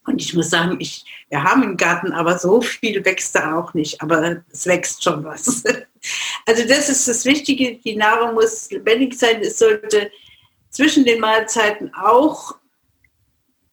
Und 0.04 0.20
ich 0.20 0.34
muss 0.34 0.50
sagen, 0.50 0.76
ich, 0.80 1.04
wir 1.28 1.42
haben 1.42 1.62
einen 1.62 1.76
Garten, 1.76 2.12
aber 2.12 2.38
so 2.38 2.60
viel 2.60 3.04
wächst 3.04 3.34
da 3.34 3.56
auch 3.58 3.72
nicht. 3.74 4.00
Aber 4.02 4.42
es 4.50 4.66
wächst 4.66 5.02
schon 5.02 5.24
was. 5.24 5.62
Also 6.46 6.66
das 6.66 6.88
ist 6.88 7.06
das 7.06 7.24
Wichtige. 7.24 7.76
Die 7.76 7.94
Nahrung 7.94 8.34
muss 8.34 8.68
lebendig 8.72 9.14
sein. 9.14 9.40
Es 9.40 9.60
sollte 9.60 10.10
zwischen 10.70 11.04
den 11.04 11.20
Mahlzeiten 11.20 11.94
auch 11.94 12.56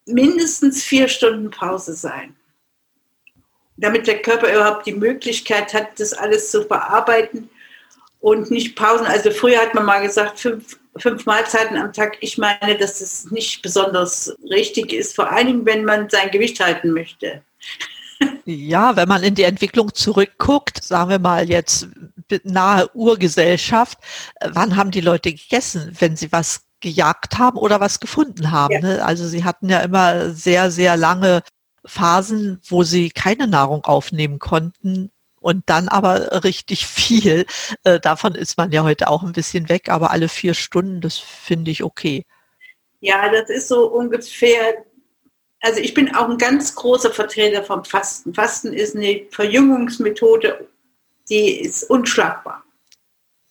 mindestens 0.05 0.83
vier 0.83 1.07
Stunden 1.07 1.49
Pause 1.49 1.95
sein 1.95 2.35
damit 3.79 4.07
der 4.07 4.21
Körper 4.21 4.53
überhaupt 4.53 4.85
die 4.85 4.93
Möglichkeit 4.93 5.73
hat, 5.73 5.99
das 5.99 6.13
alles 6.13 6.51
zu 6.51 6.63
verarbeiten 6.63 7.49
und 8.19 8.51
nicht 8.51 8.75
Pausen. 8.75 9.05
Also 9.05 9.31
früher 9.31 9.59
hat 9.59 9.73
man 9.73 9.85
mal 9.85 10.01
gesagt, 10.01 10.39
fünf, 10.39 10.77
fünf 10.97 11.25
Mahlzeiten 11.25 11.77
am 11.77 11.93
Tag. 11.93 12.17
Ich 12.21 12.37
meine, 12.37 12.77
dass 12.77 13.01
es 13.01 13.31
nicht 13.31 13.61
besonders 13.61 14.35
richtig 14.49 14.93
ist, 14.93 15.15
vor 15.15 15.31
allem 15.31 15.65
wenn 15.65 15.85
man 15.85 16.09
sein 16.09 16.31
Gewicht 16.31 16.59
halten 16.59 16.91
möchte. 16.91 17.41
Ja, 18.45 18.95
wenn 18.95 19.07
man 19.07 19.23
in 19.23 19.35
die 19.35 19.43
Entwicklung 19.43 19.93
zurückguckt, 19.93 20.83
sagen 20.83 21.09
wir 21.09 21.19
mal 21.19 21.49
jetzt 21.49 21.87
nahe 22.43 22.89
Urgesellschaft, 22.93 23.97
wann 24.41 24.75
haben 24.75 24.91
die 24.91 25.01
Leute 25.01 25.33
gegessen, 25.33 25.95
wenn 25.99 26.17
sie 26.17 26.31
was 26.31 26.65
gejagt 26.81 27.37
haben 27.37 27.57
oder 27.57 27.79
was 27.79 27.99
gefunden 27.99 28.51
haben? 28.51 28.73
Ja. 28.73 28.81
Ne? 28.81 29.05
Also 29.05 29.27
sie 29.27 29.43
hatten 29.45 29.69
ja 29.69 29.79
immer 29.79 30.31
sehr, 30.31 30.69
sehr 30.69 30.97
lange 30.97 31.43
Phasen, 31.89 32.61
wo 32.67 32.83
sie 32.83 33.09
keine 33.09 33.47
Nahrung 33.47 33.83
aufnehmen 33.83 34.39
konnten 34.39 35.11
und 35.39 35.63
dann 35.67 35.87
aber 35.87 36.43
richtig 36.43 36.87
viel. 36.87 37.45
Äh, 37.83 37.99
davon 37.99 38.35
ist 38.35 38.57
man 38.57 38.71
ja 38.71 38.83
heute 38.83 39.09
auch 39.09 39.23
ein 39.23 39.33
bisschen 39.33 39.69
weg, 39.69 39.89
aber 39.89 40.11
alle 40.11 40.29
vier 40.29 40.53
Stunden, 40.53 41.01
das 41.01 41.17
finde 41.17 41.71
ich 41.71 41.83
okay. 41.83 42.25
Ja, 43.01 43.29
das 43.31 43.49
ist 43.49 43.67
so 43.67 43.87
ungefähr. 43.87 44.85
Also 45.61 45.79
ich 45.79 45.93
bin 45.93 46.15
auch 46.15 46.29
ein 46.29 46.37
ganz 46.37 46.75
großer 46.75 47.11
Vertreter 47.11 47.63
vom 47.63 47.83
Fasten. 47.83 48.33
Fasten 48.33 48.73
ist 48.73 48.95
eine 48.95 49.25
Verjüngungsmethode, 49.29 50.67
die 51.29 51.61
ist 51.61 51.83
unschlagbar. 51.89 52.63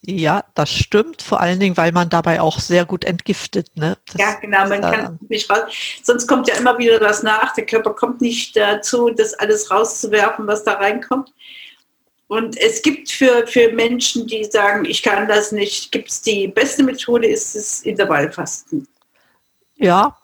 Ja, 0.02 0.44
das 0.54 0.70
stimmt, 0.70 1.22
vor 1.22 1.40
allen 1.40 1.58
Dingen, 1.58 1.76
weil 1.76 1.90
man 1.90 2.08
dabei 2.08 2.40
auch 2.40 2.60
sehr 2.60 2.84
gut 2.84 3.04
entgiftet. 3.04 3.68
Ne? 3.74 3.98
Das, 4.06 4.20
ja, 4.20 4.34
genau, 4.34 4.68
man 4.68 4.78
äh, 4.78 4.80
kann 4.80 5.18
nicht 5.28 5.50
raus. 5.50 5.72
Sonst 6.02 6.26
kommt 6.28 6.48
ja 6.48 6.54
immer 6.54 6.78
wieder 6.78 7.00
was 7.00 7.22
nach. 7.22 7.52
Der 7.54 7.66
Körper 7.66 7.94
kommt 7.94 8.20
nicht 8.20 8.56
dazu, 8.56 9.10
das 9.10 9.34
alles 9.34 9.70
rauszuwerfen, 9.70 10.46
was 10.46 10.62
da 10.62 10.74
reinkommt. 10.74 11.32
Und 12.28 12.56
es 12.58 12.82
gibt 12.82 13.10
für, 13.10 13.46
für 13.46 13.72
Menschen, 13.72 14.26
die 14.26 14.44
sagen, 14.44 14.84
ich 14.84 15.02
kann 15.02 15.26
das 15.26 15.50
nicht, 15.50 15.90
gibt 15.90 16.10
es 16.10 16.20
die 16.20 16.46
beste 16.46 16.84
Methode, 16.84 17.26
ist 17.26 17.56
das 17.56 17.80
Intervallfasten. 17.82 18.86
Ja, 19.76 20.16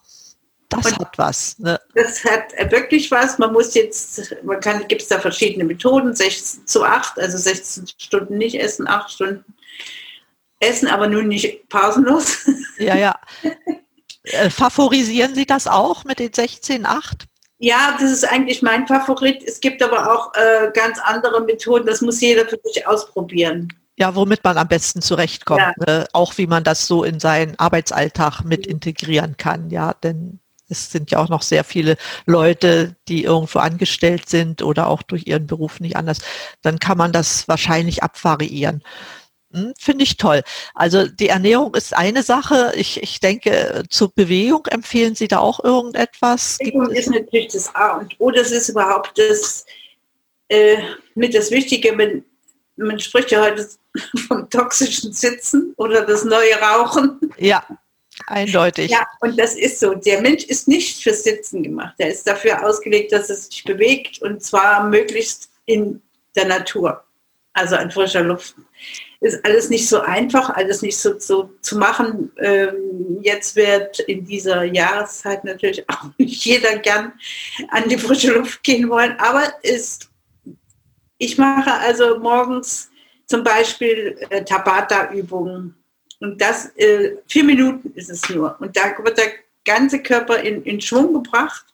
das 0.68 0.86
und 0.86 0.98
hat 0.98 1.18
was. 1.18 1.58
Ne? 1.58 1.80
Das 1.94 2.24
hat 2.24 2.52
wirklich 2.70 3.10
was. 3.10 3.38
Man 3.38 3.52
muss 3.52 3.74
jetzt, 3.74 4.34
man 4.42 4.60
kann, 4.60 4.86
gibt 4.88 5.02
es 5.02 5.08
da 5.08 5.20
verschiedene 5.20 5.64
Methoden, 5.64 6.14
16 6.14 6.66
zu 6.66 6.84
8, 6.84 7.18
also 7.18 7.38
16 7.38 7.86
Stunden 7.98 8.38
nicht 8.38 8.60
essen, 8.60 8.88
8 8.88 9.10
Stunden 9.10 9.44
essen, 10.60 10.88
aber 10.88 11.06
nun 11.06 11.28
nicht 11.28 11.68
pausenlos. 11.68 12.46
Ja, 12.78 12.96
ja. 12.96 13.14
Äh, 14.24 14.50
favorisieren 14.50 15.34
Sie 15.34 15.46
das 15.46 15.66
auch 15.66 16.04
mit 16.04 16.18
den 16.18 16.30
16,8? 16.30 17.26
Ja, 17.58 17.96
das 18.00 18.10
ist 18.10 18.24
eigentlich 18.24 18.62
mein 18.62 18.86
Favorit. 18.86 19.42
Es 19.42 19.60
gibt 19.60 19.82
aber 19.82 20.12
auch 20.12 20.34
äh, 20.34 20.70
ganz 20.72 20.98
andere 20.98 21.42
Methoden. 21.42 21.86
Das 21.86 22.00
muss 22.00 22.20
jeder 22.20 22.46
für 22.46 22.58
sich 22.64 22.86
ausprobieren. 22.86 23.68
Ja, 23.96 24.16
womit 24.16 24.42
man 24.42 24.58
am 24.58 24.66
besten 24.66 25.02
zurechtkommt. 25.02 25.60
Ja. 25.60 25.72
Ne? 25.86 26.06
Auch 26.12 26.36
wie 26.36 26.46
man 26.46 26.64
das 26.64 26.86
so 26.86 27.04
in 27.04 27.20
seinen 27.20 27.58
Arbeitsalltag 27.58 28.42
mit 28.42 28.66
integrieren 28.66 29.36
kann. 29.36 29.70
Ja, 29.70 29.94
denn 29.94 30.40
es 30.74 30.90
sind 30.90 31.10
ja 31.10 31.18
auch 31.18 31.28
noch 31.28 31.42
sehr 31.42 31.64
viele 31.64 31.96
Leute, 32.26 32.96
die 33.08 33.24
irgendwo 33.24 33.60
angestellt 33.60 34.28
sind 34.28 34.62
oder 34.62 34.88
auch 34.88 35.02
durch 35.02 35.26
ihren 35.26 35.46
Beruf 35.46 35.80
nicht 35.80 35.96
anders. 35.96 36.18
Dann 36.62 36.78
kann 36.78 36.98
man 36.98 37.12
das 37.12 37.48
wahrscheinlich 37.48 38.02
abvariieren. 38.02 38.82
Hm, 39.52 39.72
finde 39.78 40.02
ich 40.02 40.16
toll. 40.16 40.42
Also 40.74 41.06
die 41.06 41.28
Ernährung 41.28 41.74
ist 41.74 41.94
eine 41.94 42.24
Sache. 42.24 42.72
Ich, 42.74 43.02
ich 43.02 43.20
denke, 43.20 43.84
zur 43.88 44.12
Bewegung 44.12 44.66
empfehlen 44.66 45.14
Sie 45.14 45.28
da 45.28 45.38
auch 45.38 45.62
irgendetwas? 45.62 46.58
Bewegung 46.58 46.90
ist 46.90 47.10
natürlich 47.10 47.52
das 47.52 47.72
A 47.74 47.98
und 47.98 48.14
O. 48.18 48.30
Das 48.30 48.50
ist 48.50 48.68
überhaupt 48.68 49.16
das 49.16 49.64
äh, 50.48 50.78
mit 51.14 51.34
das 51.34 51.52
Wichtige. 51.52 51.92
Man, 51.92 52.24
man 52.76 52.98
spricht 52.98 53.30
ja 53.30 53.42
heute 53.42 53.68
vom 54.26 54.50
toxischen 54.50 55.12
Sitzen 55.12 55.72
oder 55.76 56.04
das 56.04 56.24
neue 56.24 56.54
Rauchen. 56.60 57.20
Ja, 57.38 57.64
eindeutig. 58.26 58.90
Ja, 58.90 59.06
und 59.20 59.38
das 59.38 59.54
ist 59.54 59.80
so. 59.80 59.94
Der 59.94 60.20
Mensch 60.20 60.44
ist 60.44 60.68
nicht 60.68 61.02
fürs 61.02 61.24
Sitzen 61.24 61.62
gemacht. 61.62 61.94
Er 61.98 62.10
ist 62.10 62.26
dafür 62.26 62.66
ausgelegt, 62.66 63.12
dass 63.12 63.30
er 63.30 63.36
sich 63.36 63.64
bewegt 63.64 64.22
und 64.22 64.42
zwar 64.42 64.88
möglichst 64.88 65.50
in 65.66 66.02
der 66.36 66.46
Natur, 66.46 67.04
also 67.52 67.76
an 67.76 67.90
frischer 67.90 68.22
Luft 68.22 68.54
ist 69.24 69.42
alles 69.44 69.70
nicht 69.70 69.88
so 69.88 70.00
einfach, 70.00 70.50
alles 70.50 70.82
nicht 70.82 70.98
so, 70.98 71.18
so 71.18 71.50
zu 71.62 71.78
machen. 71.78 72.30
Ähm, 72.38 73.20
jetzt 73.22 73.56
wird 73.56 74.00
in 74.00 74.24
dieser 74.24 74.64
Jahreszeit 74.64 75.44
natürlich 75.44 75.84
auch 75.88 76.10
nicht 76.18 76.44
jeder 76.44 76.78
gern 76.78 77.12
an 77.70 77.88
die 77.88 77.98
frische 77.98 78.32
Luft 78.32 78.62
gehen 78.62 78.88
wollen, 78.90 79.16
aber 79.18 79.54
ist, 79.62 80.10
ich 81.16 81.38
mache 81.38 81.72
also 81.72 82.18
morgens 82.18 82.90
zum 83.26 83.42
Beispiel 83.42 84.18
äh, 84.28 84.44
Tabata-Übungen 84.44 85.74
und 86.20 86.40
das, 86.40 86.66
äh, 86.76 87.16
vier 87.28 87.44
Minuten 87.44 87.92
ist 87.94 88.10
es 88.10 88.28
nur 88.28 88.56
und 88.60 88.76
da 88.76 88.94
wird 89.02 89.18
der 89.18 89.32
ganze 89.64 90.02
Körper 90.02 90.40
in, 90.40 90.62
in 90.64 90.80
Schwung 90.80 91.14
gebracht. 91.14 91.64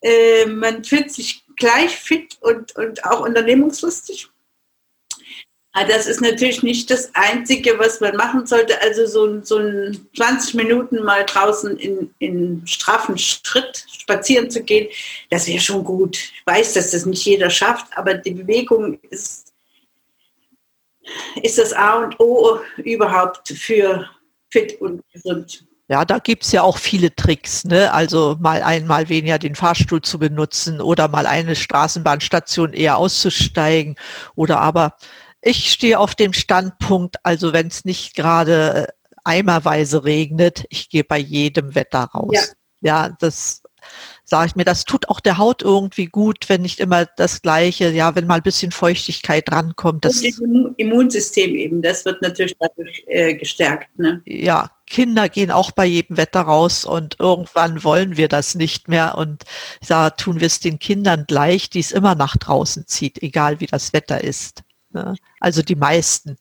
Äh, 0.00 0.46
man 0.46 0.84
fühlt 0.84 1.10
sich 1.10 1.44
gleich 1.56 1.96
fit 1.96 2.38
und, 2.40 2.76
und 2.76 3.04
auch 3.04 3.20
unternehmungslustig. 3.20 4.28
Ah, 5.72 5.84
das 5.84 6.06
ist 6.06 6.20
natürlich 6.20 6.62
nicht 6.62 6.90
das 6.90 7.14
Einzige, 7.14 7.78
was 7.78 8.00
man 8.00 8.16
machen 8.16 8.46
sollte. 8.46 8.80
Also 8.80 9.06
so, 9.06 9.40
so 9.44 9.58
ein 9.58 10.08
20 10.16 10.54
Minuten 10.54 11.04
mal 11.04 11.24
draußen 11.24 11.76
in, 11.76 12.12
in 12.18 12.66
straffen 12.66 13.16
Schritt 13.18 13.84
spazieren 14.00 14.50
zu 14.50 14.62
gehen, 14.62 14.88
das 15.30 15.46
wäre 15.46 15.60
schon 15.60 15.84
gut. 15.84 16.16
Ich 16.16 16.42
weiß, 16.46 16.74
dass 16.74 16.90
das 16.90 17.06
nicht 17.06 17.24
jeder 17.24 17.50
schafft, 17.50 17.86
aber 17.96 18.14
die 18.14 18.32
Bewegung 18.32 18.98
ist, 19.10 19.47
ist 21.42 21.58
das 21.58 21.72
A 21.72 22.04
und 22.04 22.18
O 22.20 22.58
überhaupt 22.78 23.48
für 23.48 24.08
fit 24.50 24.80
und 24.80 25.02
gesund. 25.12 25.64
Ja, 25.90 26.04
da 26.04 26.18
gibt 26.18 26.44
es 26.44 26.52
ja 26.52 26.62
auch 26.62 26.76
viele 26.76 27.14
Tricks, 27.14 27.64
ne? 27.64 27.92
Also 27.92 28.36
mal 28.40 28.62
einmal 28.62 29.08
weniger 29.08 29.38
den 29.38 29.54
Fahrstuhl 29.54 30.02
zu 30.02 30.18
benutzen 30.18 30.82
oder 30.82 31.08
mal 31.08 31.26
eine 31.26 31.56
Straßenbahnstation 31.56 32.74
eher 32.74 32.98
auszusteigen 32.98 33.96
oder 34.34 34.60
aber 34.60 34.94
ich 35.40 35.70
stehe 35.72 35.98
auf 35.98 36.14
dem 36.14 36.32
Standpunkt, 36.34 37.16
also 37.22 37.52
wenn 37.52 37.68
es 37.68 37.84
nicht 37.84 38.14
gerade 38.14 38.88
äh, 38.88 38.92
eimerweise 39.24 40.04
regnet, 40.04 40.64
ich 40.68 40.90
gehe 40.90 41.04
bei 41.04 41.18
jedem 41.18 41.74
Wetter 41.74 42.04
raus. 42.14 42.32
Ja, 42.32 42.42
ja 42.80 43.16
das 43.18 43.62
sage 44.24 44.48
ich 44.48 44.56
mir, 44.56 44.64
das 44.64 44.84
tut 44.84 45.08
auch 45.08 45.20
der 45.20 45.38
Haut 45.38 45.62
irgendwie 45.62 46.06
gut, 46.06 46.48
wenn 46.48 46.62
nicht 46.62 46.80
immer 46.80 47.06
das 47.06 47.40
Gleiche, 47.40 47.90
ja, 47.90 48.14
wenn 48.14 48.26
mal 48.26 48.36
ein 48.36 48.42
bisschen 48.42 48.72
Feuchtigkeit 48.72 49.48
drankommt. 49.48 50.04
Das 50.04 50.22
Und 50.22 50.74
Immunsystem 50.76 51.54
eben, 51.54 51.80
das 51.80 52.04
wird 52.04 52.20
natürlich 52.20 52.56
dadurch 52.58 53.04
äh, 53.06 53.34
gestärkt. 53.34 53.88
Ne? 53.98 54.20
Ja, 54.26 54.70
Kinder 54.86 55.28
gehen 55.28 55.50
auch 55.50 55.70
bei 55.70 55.86
jedem 55.86 56.16
Wetter 56.16 56.40
raus 56.40 56.84
und 56.84 57.16
irgendwann 57.18 57.84
wollen 57.84 58.16
wir 58.16 58.28
das 58.28 58.54
nicht 58.54 58.88
mehr 58.88 59.16
und 59.16 59.44
da 59.86 60.10
tun 60.10 60.40
wir 60.40 60.46
es 60.46 60.60
den 60.60 60.78
Kindern 60.78 61.24
gleich, 61.26 61.70
die 61.70 61.80
es 61.80 61.92
immer 61.92 62.14
nach 62.14 62.36
draußen 62.36 62.86
zieht, 62.86 63.22
egal 63.22 63.60
wie 63.60 63.66
das 63.66 63.92
Wetter 63.92 64.22
ist. 64.22 64.62
Ne? 64.90 65.14
Also 65.40 65.62
die 65.62 65.76
meisten. 65.76 66.36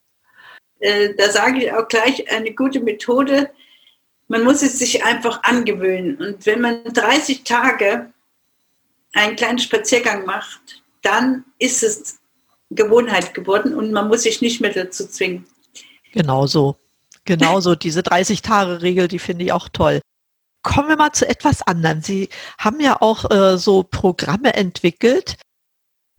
Äh, 0.79 1.13
da 1.17 1.29
sage 1.31 1.63
ich 1.63 1.71
auch 1.71 1.87
gleich 1.87 2.29
eine 2.31 2.53
gute 2.53 2.79
Methode. 2.79 3.49
Man 4.27 4.43
muss 4.43 4.61
es 4.61 4.79
sich 4.79 5.03
einfach 5.03 5.43
angewöhnen. 5.43 6.17
Und 6.17 6.45
wenn 6.45 6.61
man 6.61 6.83
30 6.83 7.43
Tage 7.43 8.11
einen 9.13 9.35
kleinen 9.35 9.59
Spaziergang 9.59 10.25
macht, 10.25 10.83
dann 11.01 11.45
ist 11.59 11.83
es 11.83 12.19
Gewohnheit 12.69 13.33
geworden 13.33 13.73
und 13.73 13.91
man 13.91 14.07
muss 14.07 14.23
sich 14.23 14.41
nicht 14.41 14.59
mehr 14.59 14.73
dazu 14.73 15.07
zwingen. 15.07 15.45
Genauso. 16.11 16.75
Genauso. 17.25 17.75
Diese 17.87 18.01
30-Tage-Regel, 18.01 19.07
die 19.07 19.19
finde 19.19 19.45
ich 19.45 19.51
auch 19.51 19.69
toll. 19.69 20.01
kommen 20.63 20.89
wir 20.89 20.97
mal 20.97 21.13
zu 21.13 21.27
etwas 21.27 21.61
anderem. 21.61 22.01
Sie 22.01 22.29
haben 22.57 22.81
ja 22.81 23.01
auch 23.01 23.29
äh, 23.31 23.57
so 23.57 23.83
Programme 23.83 24.53
entwickelt, 24.53 25.37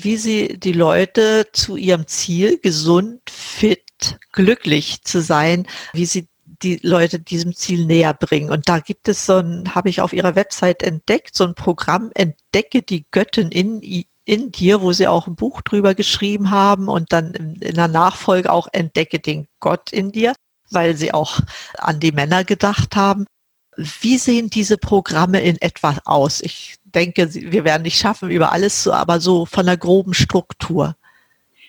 wie 0.01 0.17
Sie 0.17 0.59
die 0.59 0.73
Leute 0.73 1.49
zu 1.53 1.77
ihrem 1.77 2.07
Ziel, 2.07 2.59
gesund, 2.59 3.21
fit, 3.29 4.19
glücklich 4.33 5.03
zu 5.03 5.21
sein, 5.21 5.67
wie 5.93 6.07
Sie 6.07 6.29
die 6.63 6.81
Leute 6.83 7.21
diesem 7.21 7.55
Ziel 7.55 7.87
näher 7.87 8.15
bringen. 8.15 8.51
Und 8.51 8.69
da 8.69 8.81
gibt 8.81 9.09
es 9.09 9.27
so 9.27 9.37
ein, 9.37 9.75
habe 9.75 9.89
ich 9.89 10.01
auf 10.01 10.13
Ihrer 10.13 10.35
Website 10.35 10.83
entdeckt, 10.83 11.35
so 11.35 11.45
ein 11.45 11.55
Programm, 11.55 12.11
Entdecke 12.15 12.83
die 12.83 13.07
Göttin 13.11 13.51
in, 13.51 13.81
in 14.25 14.53
dir, 14.53 14.83
wo 14.83 14.93
Sie 14.93 15.07
auch 15.07 15.27
ein 15.27 15.37
Buch 15.37 15.63
drüber 15.63 15.95
geschrieben 15.95 16.51
haben 16.51 16.89
und 16.89 17.13
dann 17.13 17.33
in, 17.33 17.75
der 17.75 17.89
Nachfolge 17.89 18.53
auch 18.53 18.69
Entdecke 18.73 19.19
den 19.19 19.47
Gott 19.61 19.93
in 19.93 20.13
dir, 20.13 20.35
weil 20.71 20.97
Sie 20.97 21.15
auch 21.15 21.41
an 21.79 22.01
die 22.01 22.13
Männer 22.13 22.45
gedacht 22.45 22.97
haben. 22.97 23.27
Wie 23.77 24.19
sehen 24.19 24.51
diese 24.51 24.77
Programme 24.77 25.41
in 25.41 25.61
etwa 25.61 25.97
aus? 26.05 26.41
Ich 26.41 26.77
denke, 26.83 27.33
wir 27.33 27.65
werden 27.65 27.85
nicht 27.85 27.99
schaffen, 27.99 28.31
über 28.31 28.51
alles 28.53 28.83
zu, 28.83 28.93
aber 28.93 29.21
so 29.21 29.47
von 29.47 29.67
der 29.67 29.77
groben 29.77 30.15
Struktur. 30.15 30.97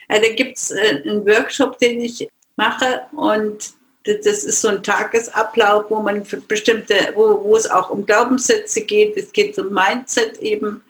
Ja, 0.09 0.19
da 0.19 0.33
gibt 0.33 0.57
es 0.57 0.71
äh, 0.71 1.03
einen 1.05 1.25
Workshop, 1.27 1.77
den 1.77 2.01
ich 2.01 2.27
mache 2.55 3.03
und 3.15 3.78
das 4.03 4.43
ist 4.43 4.61
so 4.61 4.69
ein 4.69 4.83
Tagesablauf, 4.83 5.85
wo 5.89 5.99
man 6.01 6.25
für 6.25 6.37
bestimmte, 6.37 6.95
wo, 7.15 7.43
wo 7.43 7.55
es 7.55 7.69
auch 7.69 7.89
um 7.89 8.05
Glaubenssätze 8.05 8.81
geht, 8.81 9.17
es 9.17 9.31
geht 9.31 9.57
um 9.59 9.73
Mindset 9.73 10.37
eben. 10.39 10.83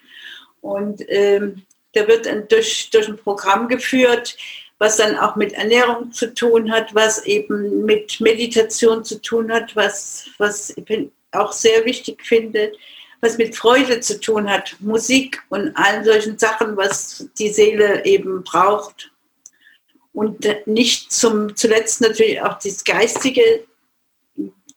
Und 0.60 1.02
ähm, 1.08 1.62
da 1.94 2.06
wird 2.06 2.26
dann 2.26 2.46
durch, 2.48 2.90
durch 2.90 3.08
ein 3.08 3.16
Programm 3.16 3.68
geführt, 3.68 4.36
was 4.78 4.96
dann 4.96 5.16
auch 5.18 5.36
mit 5.36 5.52
Ernährung 5.52 6.12
zu 6.12 6.32
tun 6.32 6.72
hat, 6.72 6.94
was 6.94 7.26
eben 7.26 7.84
mit 7.84 8.20
Meditation 8.20 9.04
zu 9.04 9.20
tun 9.20 9.52
hat, 9.52 9.76
was, 9.76 10.30
was 10.38 10.70
ich 10.76 11.10
auch 11.32 11.52
sehr 11.52 11.84
wichtig 11.84 12.24
finde, 12.24 12.72
was 13.20 13.36
mit 13.36 13.54
Freude 13.54 14.00
zu 14.00 14.18
tun 14.18 14.48
hat, 14.48 14.76
Musik 14.80 15.42
und 15.50 15.76
allen 15.76 16.04
solchen 16.04 16.38
Sachen, 16.38 16.76
was 16.76 17.28
die 17.38 17.50
Seele 17.50 18.04
eben 18.04 18.42
braucht. 18.42 19.09
Und 20.12 20.46
nicht 20.66 21.12
zum, 21.12 21.54
zuletzt 21.56 22.00
natürlich 22.00 22.40
auch 22.42 22.58
das 22.58 22.84
Geistige. 22.84 23.42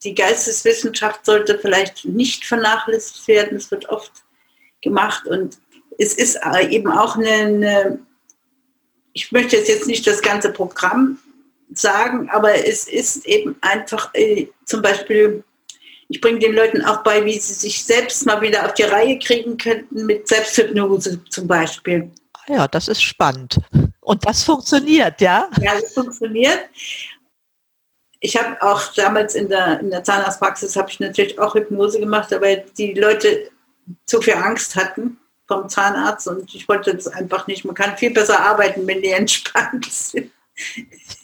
Die 0.04 0.16
Geisteswissenschaft 0.16 1.26
sollte 1.26 1.58
vielleicht 1.60 2.06
nicht 2.06 2.46
vernachlässigt 2.46 3.28
werden. 3.28 3.58
Es 3.58 3.72
wird 3.72 3.90
oft 3.90 4.12
gemacht 4.82 5.26
und 5.28 5.58
es 5.98 6.14
ist 6.14 6.40
eben 6.70 6.92
auch 6.92 7.16
eine, 7.16 7.30
eine 7.30 8.00
ich 9.14 9.32
möchte 9.32 9.58
jetzt 9.58 9.88
nicht 9.88 10.06
das 10.06 10.22
ganze 10.22 10.52
Programm 10.52 11.20
sagen, 11.74 12.30
aber 12.30 12.68
es 12.68 12.88
ist 12.88 13.26
eben 13.26 13.56
einfach 13.62 14.14
äh, 14.14 14.48
zum 14.66 14.82
Beispiel, 14.82 15.44
ich 16.10 16.20
bringe 16.20 16.40
den 16.40 16.54
Leuten 16.54 16.84
auch 16.84 17.04
bei, 17.04 17.24
wie 17.26 17.40
sie 17.40 17.54
sich 17.54 17.84
selbst 17.84 18.26
mal 18.26 18.42
wieder 18.42 18.66
auf 18.66 18.74
die 18.74 18.84
Reihe 18.84 19.18
kriegen 19.20 19.58
könnten 19.58 20.06
mit 20.06 20.28
Selbsthypnose 20.28 21.24
zum 21.30 21.48
Beispiel. 21.48 22.12
Ja, 22.48 22.68
das 22.68 22.88
ist 22.88 23.02
spannend. 23.02 23.60
Und 24.02 24.26
das 24.26 24.44
funktioniert, 24.44 25.22
ja? 25.22 25.50
Ja, 25.62 25.74
das 25.80 25.94
funktioniert. 25.94 26.60
Ich 28.20 28.38
habe 28.38 28.62
auch 28.62 28.94
damals 28.94 29.36
in 29.36 29.50
der, 29.50 29.80
in 29.80 29.90
der 29.90 30.04
Zahnarztpraxis 30.04 30.76
habe 30.76 30.90
ich 30.90 31.00
natürlich 31.00 31.38
auch 31.40 31.56
Hypnose 31.56 32.00
gemacht, 32.00 32.32
aber 32.34 32.56
die 32.56 32.94
Leute 32.94 33.50
zu 34.06 34.22
viel 34.22 34.36
Angst 34.36 34.76
hatten 34.76 35.18
vom 35.48 35.68
Zahnarzt 35.68 36.28
und 36.28 36.54
ich 36.56 36.68
wollte 36.70 36.92
es 36.92 37.08
einfach 37.08 37.48
nicht. 37.48 37.66
Man 37.66 37.76
kann 37.76 37.98
viel 37.98 38.12
besser 38.12 38.40
arbeiten, 38.40 38.88
wenn 38.88 39.02
die 39.02 39.10
entspannt 39.10 39.86
sind. 39.92 40.32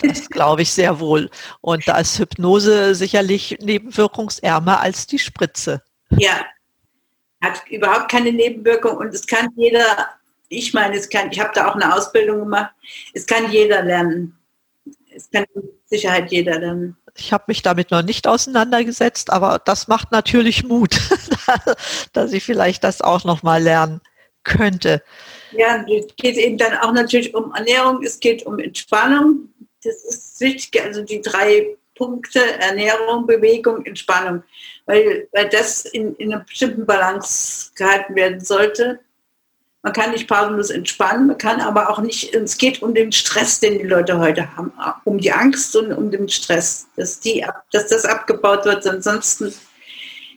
Das 0.01 0.27
glaube 0.29 0.63
ich 0.63 0.71
sehr 0.71 0.99
wohl. 0.99 1.29
Und 1.61 1.87
da 1.87 1.99
ist 1.99 2.17
Hypnose 2.17 2.95
sicherlich 2.95 3.57
nebenwirkungsärmer 3.61 4.79
als 4.79 5.07
die 5.07 5.19
Spritze. 5.19 5.83
Ja, 6.17 6.45
hat 7.41 7.61
überhaupt 7.69 8.09
keine 8.11 8.31
Nebenwirkung 8.31 8.97
und 8.97 9.13
es 9.13 9.25
kann 9.25 9.49
jeder, 9.55 10.09
ich 10.49 10.73
meine, 10.73 10.97
es 10.97 11.09
kann, 11.09 11.31
ich 11.31 11.39
habe 11.39 11.51
da 11.53 11.69
auch 11.69 11.75
eine 11.75 11.95
Ausbildung 11.95 12.39
gemacht, 12.39 12.73
es 13.13 13.25
kann 13.25 13.51
jeder 13.51 13.83
lernen. 13.83 14.35
Es 15.11 15.29
kann 15.29 15.45
mit 15.53 15.65
Sicherheit 15.85 16.31
jeder 16.31 16.59
lernen. 16.59 16.97
Ich 17.15 17.33
habe 17.33 17.45
mich 17.47 17.61
damit 17.61 17.91
noch 17.91 18.01
nicht 18.01 18.27
auseinandergesetzt, 18.27 19.31
aber 19.31 19.61
das 19.63 19.87
macht 19.87 20.11
natürlich 20.11 20.63
Mut, 20.63 20.99
dass 22.13 22.33
ich 22.33 22.43
vielleicht 22.43 22.83
das 22.83 23.01
auch 23.01 23.23
noch 23.23 23.43
mal 23.43 23.61
lernen 23.61 24.01
könnte. 24.43 25.03
Ja, 25.51 25.83
es 25.87 26.15
geht 26.15 26.37
eben 26.37 26.57
dann 26.57 26.77
auch 26.77 26.93
natürlich 26.93 27.33
um 27.33 27.53
Ernährung, 27.53 28.03
es 28.03 28.19
geht 28.19 28.45
um 28.45 28.59
Entspannung. 28.59 29.49
Das 29.83 29.95
ist 30.05 30.39
wichtig, 30.39 30.81
also 30.81 31.03
die 31.03 31.21
drei 31.21 31.77
Punkte 31.95 32.39
Ernährung, 32.59 33.27
Bewegung, 33.27 33.85
Entspannung, 33.85 34.43
weil, 34.85 35.27
weil 35.33 35.49
das 35.49 35.85
in, 35.85 36.15
in 36.15 36.33
einer 36.33 36.43
bestimmten 36.43 36.85
Balance 36.85 37.71
gehalten 37.75 38.15
werden 38.15 38.39
sollte. 38.39 38.99
Man 39.81 39.93
kann 39.93 40.11
nicht 40.11 40.27
pausenlos 40.27 40.71
entspannen, 40.71 41.27
man 41.27 41.37
kann 41.37 41.61
aber 41.61 41.89
auch 41.89 41.99
nicht, 41.99 42.33
es 42.35 42.57
geht 42.57 42.81
um 42.81 42.93
den 42.93 43.13
Stress, 43.13 43.61
den 43.61 43.79
die 43.79 43.85
Leute 43.85 44.19
heute 44.19 44.55
haben, 44.57 44.73
um 45.05 45.19
die 45.19 45.31
Angst 45.31 45.73
und 45.75 45.93
um 45.93 46.11
den 46.11 46.27
Stress, 46.27 46.87
dass, 46.97 47.21
die, 47.21 47.45
dass 47.71 47.87
das 47.87 48.03
abgebaut 48.03 48.65
wird. 48.65 48.85
Ansonsten 48.85 49.53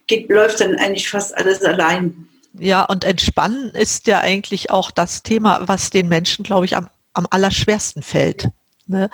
geht, 0.06 0.28
läuft 0.30 0.60
dann 0.60 0.76
eigentlich 0.76 1.08
fast 1.08 1.36
alles 1.36 1.62
allein. 1.62 2.28
Ja, 2.54 2.84
und 2.84 3.02
entspannen 3.02 3.70
ist 3.70 4.06
ja 4.06 4.20
eigentlich 4.20 4.70
auch 4.70 4.92
das 4.92 5.24
Thema, 5.24 5.66
was 5.66 5.90
den 5.90 6.08
Menschen, 6.08 6.44
glaube 6.44 6.66
ich, 6.66 6.76
am, 6.76 6.88
am 7.12 7.26
allerschwersten 7.28 8.02
fällt. 8.02 8.48
Ne? 8.92 9.10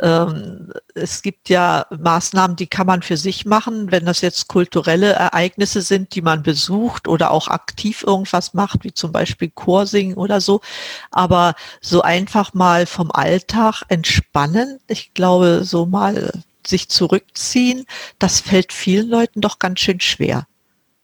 Ähm, 0.00 0.72
es 0.94 1.22
gibt 1.22 1.48
ja 1.48 1.86
Maßnahmen, 1.90 2.56
die 2.56 2.68
kann 2.68 2.86
man 2.86 3.02
für 3.02 3.16
sich 3.16 3.44
machen, 3.44 3.90
wenn 3.90 4.04
das 4.04 4.20
jetzt 4.20 4.46
kulturelle 4.46 5.12
Ereignisse 5.12 5.82
sind, 5.82 6.14
die 6.14 6.22
man 6.22 6.42
besucht 6.42 7.08
oder 7.08 7.32
auch 7.32 7.48
aktiv 7.48 8.04
irgendwas 8.06 8.54
macht, 8.54 8.84
wie 8.84 8.94
zum 8.94 9.10
Beispiel 9.10 9.50
Chorsingen 9.50 10.16
oder 10.16 10.40
so. 10.40 10.60
Aber 11.10 11.54
so 11.80 12.02
einfach 12.02 12.54
mal 12.54 12.86
vom 12.86 13.10
Alltag 13.10 13.82
entspannen, 13.88 14.78
ich 14.86 15.14
glaube, 15.14 15.62
so 15.64 15.86
mal 15.86 16.30
sich 16.64 16.88
zurückziehen, 16.88 17.86
das 18.20 18.40
fällt 18.40 18.72
vielen 18.72 19.08
Leuten 19.08 19.40
doch 19.40 19.58
ganz 19.58 19.80
schön 19.80 19.98
schwer 20.00 20.46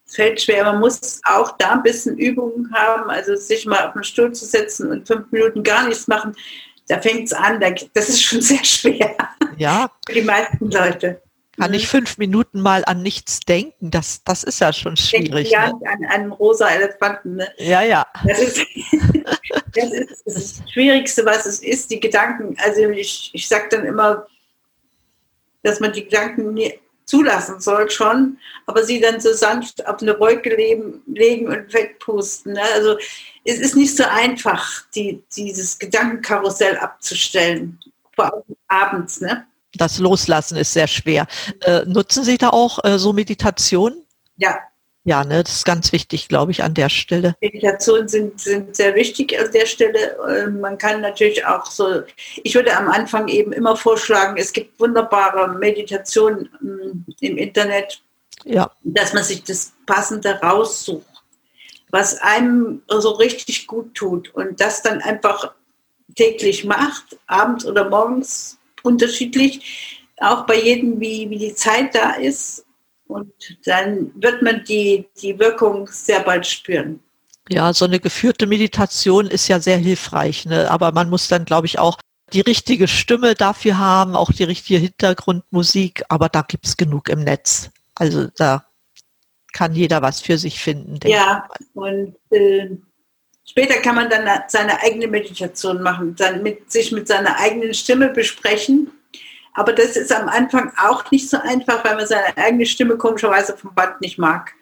fällt 0.09 0.41
schwer. 0.41 0.63
Man 0.63 0.79
muss 0.79 1.21
auch 1.23 1.55
da 1.57 1.73
ein 1.73 1.83
bisschen 1.83 2.17
Übungen 2.17 2.73
haben, 2.73 3.09
also 3.09 3.35
sich 3.35 3.65
mal 3.65 3.87
auf 3.87 3.93
den 3.93 4.03
Stuhl 4.03 4.31
zu 4.31 4.45
setzen 4.45 4.91
und 4.91 5.07
fünf 5.07 5.31
Minuten 5.31 5.63
gar 5.63 5.87
nichts 5.87 6.07
machen. 6.07 6.35
Da 6.89 6.99
fängt 6.99 7.27
es 7.27 7.33
an, 7.33 7.61
das 7.93 8.09
ist 8.09 8.21
schon 8.21 8.41
sehr 8.41 8.63
schwer. 8.63 9.15
Ja. 9.57 9.89
Für 10.05 10.13
die 10.13 10.21
meisten 10.21 10.69
Leute. 10.69 11.21
Kann 11.57 11.73
ich 11.73 11.87
fünf 11.87 12.17
Minuten 12.17 12.61
mal 12.61 12.83
an 12.85 13.03
nichts 13.03 13.41
denken? 13.41 13.91
Das, 13.91 14.23
das 14.23 14.43
ist 14.43 14.59
ja 14.59 14.71
schon 14.71 14.95
schwierig. 14.95 15.51
Ja, 15.51 15.67
ne? 15.67 15.79
an 15.85 16.05
einen 16.05 16.31
rosa 16.31 16.69
Elefanten. 16.69 17.35
Ne? 17.35 17.47
Ja, 17.57 17.81
ja. 17.81 18.05
Das 18.25 18.39
ist, 18.39 18.65
das 19.75 19.91
ist, 19.91 20.23
das 20.25 20.71
Schwierigste, 20.71 21.25
was 21.25 21.45
es 21.45 21.59
ist, 21.59 21.91
die 21.91 21.99
Gedanken. 21.99 22.55
Also 22.63 22.81
ich, 22.89 23.29
ich 23.33 23.47
sage 23.47 23.67
dann 23.69 23.85
immer, 23.85 24.25
dass 25.63 25.79
man 25.79 25.91
die 25.91 26.05
Gedanken 26.05 26.53
nie, 26.53 26.79
zulassen 27.09 27.59
soll 27.59 27.89
schon, 27.89 28.37
aber 28.67 28.83
sie 28.83 28.99
dann 28.99 29.19
so 29.19 29.33
sanft 29.33 29.85
auf 29.87 30.01
eine 30.01 30.19
Wolke 30.19 30.55
leben, 30.55 31.01
legen 31.07 31.47
und 31.47 31.73
wegpusten. 31.73 32.53
Ne? 32.53 32.61
Also 32.75 32.97
es 33.49 33.59
ist 33.59 33.75
nicht 33.75 33.95
so 33.95 34.03
einfach, 34.03 34.83
die, 34.95 35.23
dieses 35.35 35.79
Gedankenkarussell 35.79 36.77
abzustellen, 36.77 37.79
vor 38.15 38.33
allem 38.33 38.43
abends. 38.67 39.21
Ne? 39.21 39.45
Das 39.73 39.99
Loslassen 39.99 40.57
ist 40.57 40.73
sehr 40.73 40.87
schwer. 40.87 41.27
Äh, 41.61 41.85
nutzen 41.85 42.23
Sie 42.23 42.37
da 42.37 42.49
auch 42.49 42.83
äh, 42.83 42.97
so 42.99 43.13
Meditation? 43.13 44.03
Ja, 44.37 44.59
ja, 45.05 45.23
ne, 45.23 45.43
das 45.43 45.55
ist 45.55 45.65
ganz 45.65 45.91
wichtig, 45.91 46.27
glaube 46.27 46.51
ich, 46.51 46.61
an 46.61 46.73
der 46.73 46.89
Stelle. 46.89 47.35
Meditationen 47.41 48.07
sind, 48.07 48.39
sind 48.39 48.75
sehr 48.75 48.93
wichtig 48.95 49.39
an 49.39 49.49
der 49.51 49.65
Stelle. 49.65 50.17
Ähm, 50.29 50.59
man 50.59 50.77
kann 50.77 51.01
natürlich 51.01 51.45
auch 51.45 51.65
so, 51.65 52.03
ich 52.43 52.53
würde 52.53 52.75
am 52.77 52.89
Anfang 52.89 53.27
eben 53.27 53.53
immer 53.53 53.75
vorschlagen, 53.75 54.37
es 54.37 54.51
gibt 54.51 54.79
wunderbare 54.79 55.57
Meditationen 55.57 56.49
mm, 56.61 57.11
im 57.21 57.37
Internet, 57.37 58.01
ja. 58.43 58.69
dass 58.83 59.13
man 59.13 59.23
sich 59.23 59.43
das 59.43 59.71
Passende 59.85 60.39
raussucht, 60.41 61.07
was 61.89 62.17
einem 62.21 62.81
so 62.87 63.11
richtig 63.11 63.67
gut 63.67 63.95
tut 63.95 64.33
und 64.35 64.59
das 64.59 64.81
dann 64.81 65.01
einfach 65.01 65.53
täglich 66.15 66.65
macht, 66.65 67.17
abends 67.27 67.65
oder 67.65 67.89
morgens 67.89 68.57
unterschiedlich, 68.83 70.05
auch 70.17 70.45
bei 70.45 70.61
jedem, 70.61 70.99
wie, 70.99 71.29
wie 71.29 71.37
die 71.37 71.55
Zeit 71.55 71.95
da 71.95 72.11
ist 72.11 72.65
und 73.07 73.31
dann 73.65 74.11
wird 74.15 74.41
man 74.41 74.63
die, 74.63 75.07
die 75.21 75.37
Wirkung 75.39 75.87
sehr 75.91 76.21
bald 76.21 76.45
spüren. 76.45 76.99
Ja, 77.49 77.73
so 77.73 77.85
eine 77.85 77.99
geführte 77.99 78.45
Meditation 78.45 79.27
ist 79.27 79.47
ja 79.47 79.59
sehr 79.59 79.77
hilfreich, 79.77 80.45
ne? 80.45 80.69
aber 80.69 80.91
man 80.91 81.09
muss 81.09 81.27
dann, 81.27 81.45
glaube 81.45 81.65
ich, 81.65 81.79
auch 81.79 81.97
die 82.33 82.41
richtige 82.41 82.87
Stimme 82.87 83.33
dafür 83.33 83.79
haben, 83.79 84.15
auch 84.15 84.31
die 84.31 84.43
richtige 84.43 84.79
Hintergrundmusik, 84.79 86.03
aber 86.09 86.29
da 86.29 86.43
gibt 86.43 86.67
es 86.67 86.77
genug 86.77 87.09
im 87.09 87.23
Netz. 87.23 87.71
Also 87.95 88.27
da 88.37 88.68
kann 89.53 89.73
jeder 89.73 90.01
was 90.01 90.21
für 90.21 90.37
sich 90.37 90.59
finden. 90.59 90.99
Ja, 91.07 91.47
und 91.73 92.15
äh, 92.31 92.69
später 93.45 93.75
kann 93.81 93.95
man 93.95 94.09
dann 94.09 94.27
seine 94.47 94.81
eigene 94.81 95.07
Meditation 95.07 95.81
machen, 95.81 96.15
dann 96.15 96.43
mit 96.43 96.71
sich 96.71 96.91
mit 96.91 97.07
seiner 97.07 97.37
eigenen 97.39 97.73
Stimme 97.73 98.09
besprechen 98.09 98.91
aber 99.59 99.73
das 99.73 99.97
ist 99.97 100.13
am 100.13 100.29
Anfang 100.29 100.71
auch 100.77 101.09
nicht 101.11 101.29
so 101.29 101.37
einfach, 101.37 101.83
weil 101.83 101.95
man 101.95 102.07
seine 102.07 102.37
eigene 102.37 102.65
Stimme 102.65 102.97
komischerweise 102.97 103.57
vom 103.57 103.75
Band 103.75 103.99
nicht 103.99 104.17
mag. 104.17 104.53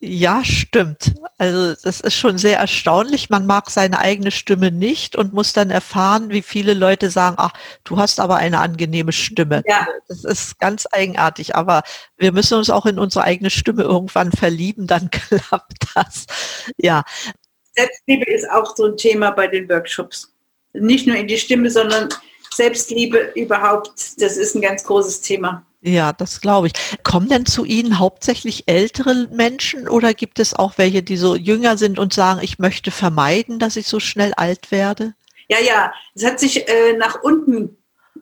Ja, 0.00 0.44
stimmt. 0.44 1.14
Also 1.38 1.74
das 1.82 2.00
ist 2.00 2.14
schon 2.14 2.38
sehr 2.38 2.58
erstaunlich. 2.58 3.30
Man 3.30 3.46
mag 3.46 3.68
seine 3.68 3.98
eigene 3.98 4.30
Stimme 4.30 4.70
nicht 4.70 5.16
und 5.16 5.32
muss 5.32 5.52
dann 5.52 5.70
erfahren, 5.70 6.30
wie 6.30 6.42
viele 6.42 6.74
Leute 6.74 7.10
sagen, 7.10 7.34
ach, 7.38 7.52
du 7.82 7.98
hast 7.98 8.20
aber 8.20 8.36
eine 8.36 8.60
angenehme 8.60 9.10
Stimme. 9.10 9.64
Ja. 9.66 9.88
Das 10.06 10.22
ist 10.22 10.60
ganz 10.60 10.86
eigenartig, 10.92 11.56
aber 11.56 11.82
wir 12.16 12.30
müssen 12.30 12.58
uns 12.58 12.70
auch 12.70 12.86
in 12.86 12.98
unsere 13.00 13.24
eigene 13.24 13.50
Stimme 13.50 13.82
irgendwann 13.82 14.30
verlieben, 14.30 14.86
dann 14.86 15.10
klappt 15.10 15.84
das. 15.96 16.26
Ja. 16.76 17.02
Selbstliebe 17.74 18.30
ist 18.30 18.48
auch 18.50 18.76
so 18.76 18.86
ein 18.86 18.96
Thema 18.96 19.32
bei 19.32 19.48
den 19.48 19.68
Workshops. 19.68 20.32
Nicht 20.74 21.08
nur 21.08 21.16
in 21.16 21.26
die 21.26 21.38
Stimme, 21.38 21.70
sondern 21.70 22.08
Selbstliebe 22.54 23.32
überhaupt, 23.34 24.20
das 24.20 24.36
ist 24.36 24.54
ein 24.54 24.62
ganz 24.62 24.84
großes 24.84 25.22
Thema. 25.22 25.64
Ja, 25.80 26.12
das 26.12 26.40
glaube 26.40 26.68
ich. 26.68 26.72
Kommen 27.04 27.28
denn 27.28 27.46
zu 27.46 27.64
Ihnen 27.64 27.98
hauptsächlich 27.98 28.64
ältere 28.66 29.28
Menschen 29.30 29.88
oder 29.88 30.12
gibt 30.12 30.40
es 30.40 30.54
auch 30.54 30.76
welche, 30.76 31.02
die 31.02 31.16
so 31.16 31.36
jünger 31.36 31.76
sind 31.76 31.98
und 31.98 32.12
sagen, 32.12 32.40
ich 32.42 32.58
möchte 32.58 32.90
vermeiden, 32.90 33.58
dass 33.58 33.76
ich 33.76 33.86
so 33.86 34.00
schnell 34.00 34.32
alt 34.34 34.72
werde? 34.72 35.14
Ja, 35.48 35.58
ja, 35.60 35.92
es 36.14 36.24
hat 36.24 36.40
sich 36.40 36.68
äh, 36.68 36.94
nach 36.94 37.22
unten, 37.22 37.76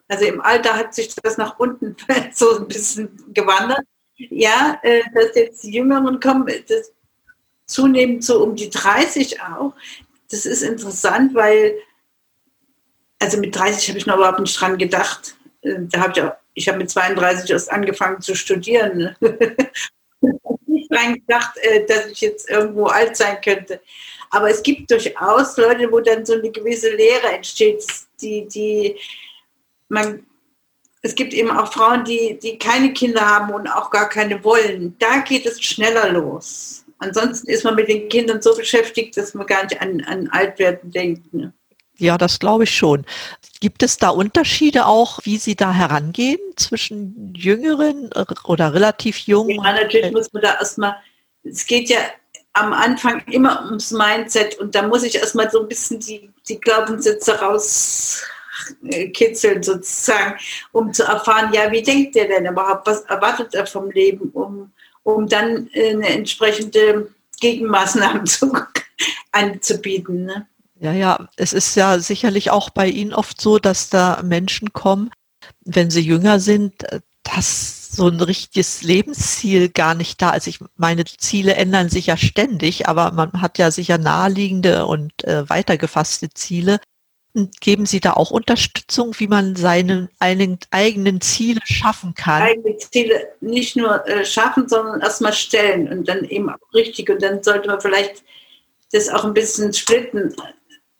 also 0.07 0.25
im 0.25 0.39
Alter 0.39 0.75
hat 0.75 0.93
sich 0.93 1.13
das 1.15 1.37
nach 1.37 1.57
unten 1.57 1.95
so 2.33 2.59
ein 2.59 2.67
bisschen 2.67 3.09
gewandert. 3.33 3.81
Ja, 4.17 4.79
äh, 4.83 5.01
dass 5.13 5.35
jetzt 5.35 5.63
die 5.63 5.71
Jüngeren 5.71 6.19
kommen, 6.19 6.47
das 6.67 6.91
zunehmend 7.65 8.23
so 8.23 8.43
um 8.43 8.55
die 8.55 8.69
30 8.69 9.41
auch. 9.41 9.73
Das 10.29 10.45
ist 10.45 10.61
interessant, 10.61 11.33
weil, 11.35 11.75
also 13.19 13.37
mit 13.39 13.55
30 13.55 13.89
habe 13.89 13.99
ich 13.99 14.05
noch 14.05 14.15
überhaupt 14.15 14.39
nicht 14.39 14.59
dran 14.59 14.77
gedacht. 14.77 15.35
Äh, 15.61 15.75
da 15.79 16.01
habe 16.01 16.13
ich 16.15 16.21
auch 16.21 16.33
ich 16.57 16.67
habe 16.67 16.79
mit 16.79 16.89
32 16.89 17.51
erst 17.51 17.71
angefangen 17.71 18.19
zu 18.19 18.35
studieren. 18.35 19.15
Nicht 20.65 20.91
dran 20.91 21.13
gedacht, 21.13 21.55
äh, 21.61 21.85
dass 21.85 22.07
ich 22.07 22.21
jetzt 22.21 22.49
irgendwo 22.49 22.87
alt 22.87 23.15
sein 23.15 23.39
könnte. 23.41 23.79
Aber 24.31 24.49
es 24.49 24.63
gibt 24.63 24.89
durchaus 24.89 25.55
Leute, 25.57 25.91
wo 25.91 25.99
dann 25.99 26.25
so 26.25 26.33
eine 26.33 26.51
gewisse 26.51 26.93
Lehre 26.95 27.27
entsteht, 27.27 27.85
die, 28.19 28.47
die 28.47 28.95
man, 29.87 30.25
es 31.03 31.13
gibt 31.13 31.33
eben 31.33 31.51
auch 31.51 31.71
Frauen, 31.71 32.03
die, 32.03 32.39
die 32.41 32.57
keine 32.57 32.91
Kinder 32.91 33.21
haben 33.21 33.53
und 33.53 33.67
auch 33.67 33.91
gar 33.91 34.09
keine 34.09 34.43
wollen. 34.43 34.95
Da 34.97 35.19
geht 35.19 35.45
es 35.45 35.61
schneller 35.61 36.11
los. 36.11 36.83
Ansonsten 36.97 37.51
ist 37.51 37.63
man 37.63 37.75
mit 37.75 37.87
den 37.87 38.09
Kindern 38.09 38.41
so 38.41 38.55
beschäftigt, 38.55 39.15
dass 39.15 39.35
man 39.35 39.45
gar 39.45 39.63
nicht 39.63 39.79
an, 39.79 40.01
an 40.01 40.27
Altwerden 40.29 40.91
denkt. 40.91 41.31
Ne? 41.31 41.53
Ja, 41.97 42.17
das 42.17 42.39
glaube 42.39 42.65
ich 42.65 42.75
schon. 42.75 43.05
Gibt 43.59 43.81
es 43.81 43.97
da 43.97 44.09
Unterschiede 44.09 44.85
auch, 44.85 45.19
wie 45.23 45.37
Sie 45.37 45.55
da 45.55 45.73
herangehen 45.73 46.37
zwischen 46.55 47.33
Jüngeren 47.35 48.11
oder 48.43 48.71
relativ 48.73 49.17
jungen? 49.19 49.63
Ja, 49.63 49.73
natürlich 49.73 50.11
muss 50.11 50.31
man 50.31 50.43
da 50.43 50.53
erstmal, 50.55 50.95
es 51.43 51.65
geht 51.65 51.89
ja 51.89 51.97
am 52.53 52.71
Anfang 52.73 53.23
immer 53.31 53.65
ums 53.65 53.91
Mindset 53.91 54.59
und 54.59 54.75
da 54.75 54.83
muss 54.83 55.01
ich 55.03 55.15
erstmal 55.15 55.49
so 55.49 55.61
ein 55.61 55.67
bisschen 55.67 55.99
die, 55.99 56.29
die 56.47 56.59
Glaubenssätze 56.59 57.39
rauskitzeln 57.39 59.63
sozusagen, 59.63 60.35
um 60.71 60.93
zu 60.93 61.03
erfahren, 61.03 61.51
ja, 61.53 61.71
wie 61.71 61.83
denkt 61.83 62.15
der 62.15 62.27
denn 62.27 62.45
überhaupt, 62.45 62.87
was 62.87 63.01
erwartet 63.01 63.55
er 63.55 63.65
vom 63.65 63.89
Leben, 63.91 64.29
um, 64.31 64.71
um 65.03 65.27
dann 65.27 65.69
eine 65.75 66.07
entsprechende 66.09 67.09
Gegenmaßnahmen 67.39 68.25
zu, 68.25 68.51
anzubieten. 69.31 70.25
Ne? 70.25 70.47
Ja, 70.79 70.93
ja, 70.93 71.27
es 71.37 71.53
ist 71.53 71.75
ja 71.75 71.99
sicherlich 71.99 72.51
auch 72.51 72.69
bei 72.69 72.87
Ihnen 72.87 73.13
oft 73.13 73.41
so, 73.41 73.57
dass 73.57 73.89
da 73.89 74.21
Menschen 74.23 74.73
kommen, 74.73 75.09
wenn 75.61 75.89
sie 75.89 76.01
jünger 76.01 76.39
sind, 76.39 76.85
dass 77.23 77.91
so 77.91 78.07
ein 78.07 78.21
richtiges 78.21 78.83
Lebensziel 78.83 79.69
gar 79.69 79.95
nicht 79.95 80.21
da 80.21 80.31
ist. 80.31 80.47
Ich 80.47 80.59
meine, 80.75 81.05
Ziele 81.05 81.55
ändern 81.55 81.89
sich 81.89 82.07
ja 82.07 82.17
ständig, 82.17 82.87
aber 82.87 83.11
man 83.11 83.41
hat 83.41 83.57
ja 83.57 83.71
sicher 83.71 83.97
naheliegende 83.97 84.85
und 84.85 85.23
äh, 85.23 85.49
weitergefasste 85.49 86.29
Ziele. 86.29 86.79
Geben 87.59 87.85
Sie 87.85 87.99
da 87.99 88.13
auch 88.13 88.31
Unterstützung, 88.31 89.13
wie 89.19 89.27
man 89.27 89.55
seine 89.55 90.09
eigenen 90.19 91.21
Ziele 91.21 91.59
schaffen 91.65 92.13
kann? 92.15 92.41
Eigene 92.41 92.77
Ziele 92.77 93.27
nicht 93.41 93.75
nur 93.75 94.07
äh, 94.07 94.25
schaffen, 94.25 94.67
sondern 94.67 95.01
erstmal 95.01 95.33
stellen 95.33 95.87
und 95.87 96.07
dann 96.07 96.23
eben 96.25 96.49
auch 96.49 96.73
richtig. 96.73 97.09
Und 97.09 97.21
dann 97.21 97.43
sollte 97.43 97.67
man 97.67 97.79
vielleicht 97.79 98.23
das 98.91 99.09
auch 99.09 99.23
ein 99.23 99.33
bisschen 99.33 99.73
splitten 99.73 100.35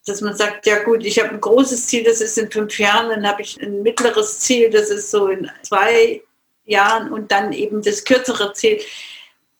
dass 0.07 0.21
man 0.21 0.35
sagt, 0.35 0.65
ja 0.65 0.83
gut, 0.83 1.05
ich 1.05 1.19
habe 1.19 1.29
ein 1.29 1.41
großes 1.41 1.87
Ziel, 1.87 2.03
das 2.03 2.21
ist 2.21 2.37
in 2.37 2.51
fünf 2.51 2.79
Jahren, 2.79 3.09
dann 3.09 3.27
habe 3.27 3.41
ich 3.41 3.61
ein 3.61 3.81
mittleres 3.81 4.39
Ziel, 4.39 4.69
das 4.69 4.89
ist 4.89 5.11
so 5.11 5.27
in 5.27 5.49
zwei 5.63 6.21
Jahren 6.65 7.11
und 7.11 7.31
dann 7.31 7.53
eben 7.53 7.81
das 7.81 8.03
kürzere 8.03 8.53
Ziel. 8.53 8.79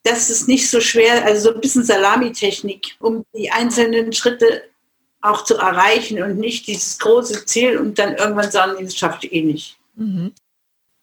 Das 0.04 0.30
ist 0.30 0.48
nicht 0.48 0.70
so 0.70 0.80
schwer, 0.80 1.26
also 1.26 1.50
so 1.50 1.56
ein 1.56 1.62
bisschen 1.62 1.84
Salamitechnik, 1.84 2.96
um 3.00 3.26
die 3.36 3.52
einzelnen 3.52 4.14
Schritte 4.14 4.64
auch 5.22 5.44
zu 5.44 5.56
erreichen 5.56 6.22
und 6.22 6.38
nicht 6.38 6.68
dieses 6.68 7.00
große 7.00 7.46
Ziel 7.46 7.78
und 7.78 8.00
dann 8.00 8.16
irgendwann 8.16 8.52
sagen, 8.52 8.84
das 8.84 8.96
schafft 8.96 9.24
ihr 9.26 9.34
eh 9.34 9.42
nicht. 9.42 9.78
Mhm. 9.96 10.34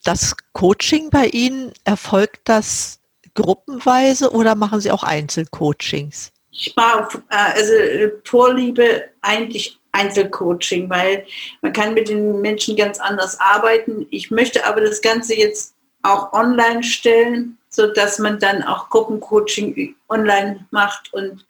Das 0.04 0.36
Coaching 0.52 1.10
bei 1.10 1.26
Ihnen, 1.28 1.72
erfolgt 1.84 2.40
das 2.44 3.00
gruppenweise 3.34 4.30
oder 4.30 4.54
machen 4.54 4.80
Sie 4.80 4.90
auch 4.90 5.02
Einzelcoachings? 5.02 6.30
Ich 6.54 6.76
war 6.76 7.08
äh, 7.30 7.34
also 7.34 7.72
äh, 7.72 8.12
Vorliebe 8.24 9.10
eigentlich 9.20 9.78
Einzelcoaching, 9.92 10.88
weil 10.90 11.26
man 11.62 11.72
kann 11.72 11.94
mit 11.94 12.08
den 12.08 12.40
Menschen 12.40 12.76
ganz 12.76 12.98
anders 12.98 13.38
arbeiten. 13.38 14.06
Ich 14.10 14.30
möchte 14.30 14.64
aber 14.66 14.80
das 14.80 15.02
Ganze 15.02 15.34
jetzt 15.34 15.74
auch 16.02 16.32
online 16.32 16.82
stellen, 16.82 17.58
so 17.70 17.86
dass 17.92 18.18
man 18.18 18.38
dann 18.38 18.62
auch 18.62 18.90
Gruppencoaching 18.90 19.94
online 20.08 20.66
macht 20.70 21.12
und 21.12 21.44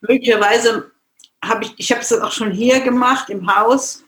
möglicherweise 0.00 0.90
habe 1.44 1.64
ich, 1.64 1.74
ich 1.76 1.90
habe 1.90 2.02
es 2.02 2.12
auch 2.12 2.32
schon 2.32 2.50
hier 2.50 2.80
gemacht 2.80 3.30
im 3.30 3.54
Haus. 3.54 4.04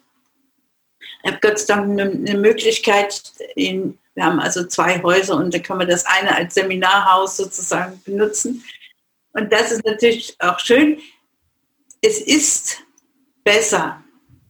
Ich 1.23 1.31
habe 1.31 1.41
Gott 1.41 1.59
sei 1.59 1.75
Dank 1.75 2.01
eine, 2.01 2.39
Möglichkeit, 2.39 3.23
in, 3.57 3.99
wir 4.15 4.25
haben 4.25 4.41
also 4.41 4.67
zwei 4.67 5.03
Häuser 5.03 5.37
und 5.37 5.55
da 5.55 5.59
kann 5.59 5.79
man 5.79 5.89
das 5.89 6.05
eine 6.05 6.35
als 6.35 6.55
Seminarhaus 6.55 7.37
sozusagen 7.37 8.01
benutzen. 8.05 8.63
Und 9.33 9.53
das 9.53 9.73
ist 9.73 9.85
natürlich 9.85 10.37
auch 10.41 10.59
schön. 10.59 10.99
Es 12.01 12.21
ist 12.21 12.79
besser, 13.45 14.03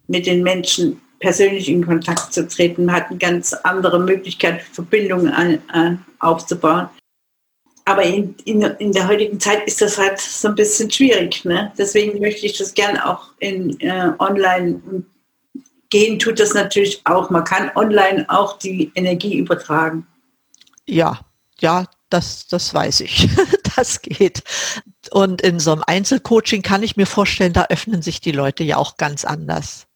mit 0.08 0.26
den 0.26 0.42
Menschen 0.42 1.00
persönlich 1.20 1.68
in 1.68 1.86
Kontakt 1.86 2.32
zu 2.32 2.46
treten. 2.48 2.84
Man 2.86 2.96
hat 2.96 3.10
eine 3.10 3.18
ganz 3.18 3.52
andere 3.52 4.00
Möglichkeit, 4.00 4.62
Verbindungen 4.62 5.32
äh, 5.72 5.96
aufzubauen. 6.18 6.88
Aber 7.84 8.02
in, 8.02 8.34
in, 8.44 8.62
in, 8.62 8.92
der 8.92 9.08
heutigen 9.08 9.40
Zeit 9.40 9.66
ist 9.66 9.80
das 9.80 9.98
halt 9.98 10.20
so 10.20 10.48
ein 10.48 10.54
bisschen 10.54 10.90
schwierig. 10.90 11.44
Ne? 11.44 11.72
Deswegen 11.76 12.20
möchte 12.20 12.46
ich 12.46 12.58
das 12.58 12.74
gerne 12.74 13.08
auch 13.08 13.30
in 13.38 13.78
äh, 13.80 14.12
online 14.18 14.80
gehen, 15.90 16.18
tut 16.18 16.38
das 16.38 16.54
natürlich 16.54 17.00
auch. 17.04 17.30
Man 17.30 17.44
kann 17.44 17.70
online 17.74 18.24
auch 18.28 18.58
die 18.58 18.92
Energie 18.94 19.36
übertragen. 19.36 20.06
Ja, 20.86 21.20
ja, 21.58 21.86
das, 22.08 22.46
das 22.46 22.72
weiß 22.72 23.00
ich. 23.00 23.28
das 23.76 24.02
geht. 24.02 24.42
Und 25.10 25.42
in 25.42 25.58
so 25.58 25.72
einem 25.72 25.84
Einzelcoaching 25.86 26.62
kann 26.62 26.82
ich 26.82 26.96
mir 26.96 27.06
vorstellen, 27.06 27.52
da 27.52 27.66
öffnen 27.68 28.02
sich 28.02 28.20
die 28.20 28.32
Leute 28.32 28.64
ja 28.64 28.76
auch 28.76 28.96
ganz 28.96 29.24
anders. 29.24 29.86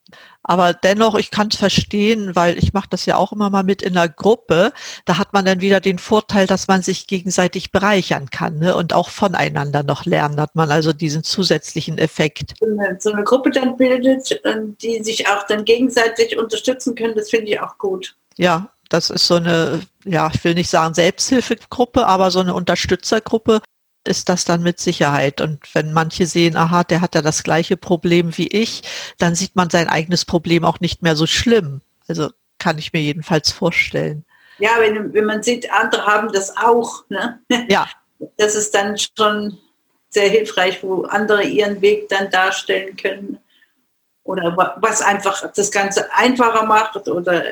Aber 0.48 0.72
dennoch, 0.72 1.16
ich 1.16 1.32
kann 1.32 1.48
es 1.50 1.56
verstehen, 1.56 2.36
weil 2.36 2.56
ich 2.56 2.72
mache 2.72 2.88
das 2.88 3.04
ja 3.04 3.16
auch 3.16 3.32
immer 3.32 3.50
mal 3.50 3.64
mit 3.64 3.82
in 3.82 3.96
einer 3.96 4.08
Gruppe. 4.08 4.72
Da 5.04 5.18
hat 5.18 5.32
man 5.32 5.44
dann 5.44 5.60
wieder 5.60 5.80
den 5.80 5.98
Vorteil, 5.98 6.46
dass 6.46 6.68
man 6.68 6.82
sich 6.82 7.08
gegenseitig 7.08 7.72
bereichern 7.72 8.30
kann 8.30 8.60
ne? 8.60 8.76
und 8.76 8.92
auch 8.92 9.08
voneinander 9.08 9.82
noch 9.82 10.06
lernen. 10.06 10.40
Hat 10.40 10.54
man 10.54 10.70
also 10.70 10.92
diesen 10.92 11.24
zusätzlichen 11.24 11.98
Effekt. 11.98 12.54
So 13.00 13.12
eine 13.12 13.24
Gruppe 13.24 13.50
dann 13.50 13.76
bildet, 13.76 14.40
die 14.80 15.02
sich 15.02 15.26
auch 15.26 15.44
dann 15.48 15.64
gegenseitig 15.64 16.38
unterstützen 16.38 16.94
können, 16.94 17.16
das 17.16 17.30
finde 17.30 17.50
ich 17.50 17.60
auch 17.60 17.76
gut. 17.78 18.14
Ja, 18.36 18.70
das 18.88 19.10
ist 19.10 19.26
so 19.26 19.36
eine, 19.36 19.80
ja, 20.04 20.30
ich 20.32 20.42
will 20.44 20.54
nicht 20.54 20.70
sagen 20.70 20.94
Selbsthilfegruppe, 20.94 22.06
aber 22.06 22.30
so 22.30 22.40
eine 22.40 22.54
Unterstützergruppe 22.54 23.60
ist 24.06 24.28
das 24.28 24.44
dann 24.44 24.62
mit 24.62 24.78
Sicherheit. 24.78 25.40
Und 25.40 25.62
wenn 25.74 25.92
manche 25.92 26.26
sehen, 26.26 26.56
aha, 26.56 26.84
der 26.84 27.00
hat 27.00 27.14
ja 27.14 27.22
das 27.22 27.42
gleiche 27.42 27.76
Problem 27.76 28.36
wie 28.38 28.48
ich, 28.48 28.82
dann 29.18 29.34
sieht 29.34 29.56
man 29.56 29.70
sein 29.70 29.88
eigenes 29.88 30.24
Problem 30.24 30.64
auch 30.64 30.80
nicht 30.80 31.02
mehr 31.02 31.16
so 31.16 31.26
schlimm. 31.26 31.80
Also 32.08 32.30
kann 32.58 32.78
ich 32.78 32.92
mir 32.92 33.02
jedenfalls 33.02 33.50
vorstellen. 33.50 34.24
Ja, 34.58 34.70
wenn, 34.78 35.12
wenn 35.12 35.24
man 35.24 35.42
sieht, 35.42 35.70
andere 35.70 36.06
haben 36.06 36.32
das 36.32 36.56
auch. 36.56 37.04
Ne? 37.08 37.40
Ja. 37.68 37.88
Das 38.38 38.54
ist 38.54 38.74
dann 38.74 38.96
schon 38.96 39.58
sehr 40.08 40.30
hilfreich, 40.30 40.82
wo 40.82 41.02
andere 41.02 41.42
ihren 41.42 41.82
Weg 41.82 42.08
dann 42.08 42.30
darstellen 42.30 42.96
können. 42.96 43.38
Oder 44.22 44.56
was 44.80 45.02
einfach 45.02 45.52
das 45.52 45.70
Ganze 45.70 46.10
einfacher 46.14 46.64
macht 46.64 47.08
oder 47.08 47.44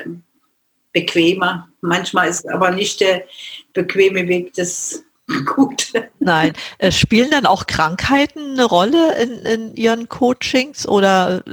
bequemer. 0.95 1.67
Manchmal 1.81 2.29
ist 2.29 2.49
aber 2.49 2.71
nicht 2.71 3.01
der 3.01 3.25
bequeme 3.73 4.27
Weg 4.27 4.53
das 4.55 5.03
Gute. 5.55 6.09
Nein. 6.19 6.53
Äh, 6.77 6.91
spielen 6.91 7.29
dann 7.29 7.45
auch 7.45 7.67
Krankheiten 7.67 8.51
eine 8.51 8.65
Rolle 8.65 9.15
in, 9.21 9.31
in 9.39 9.75
Ihren 9.75 10.07
Coachings 10.07 10.87
oder 10.87 11.43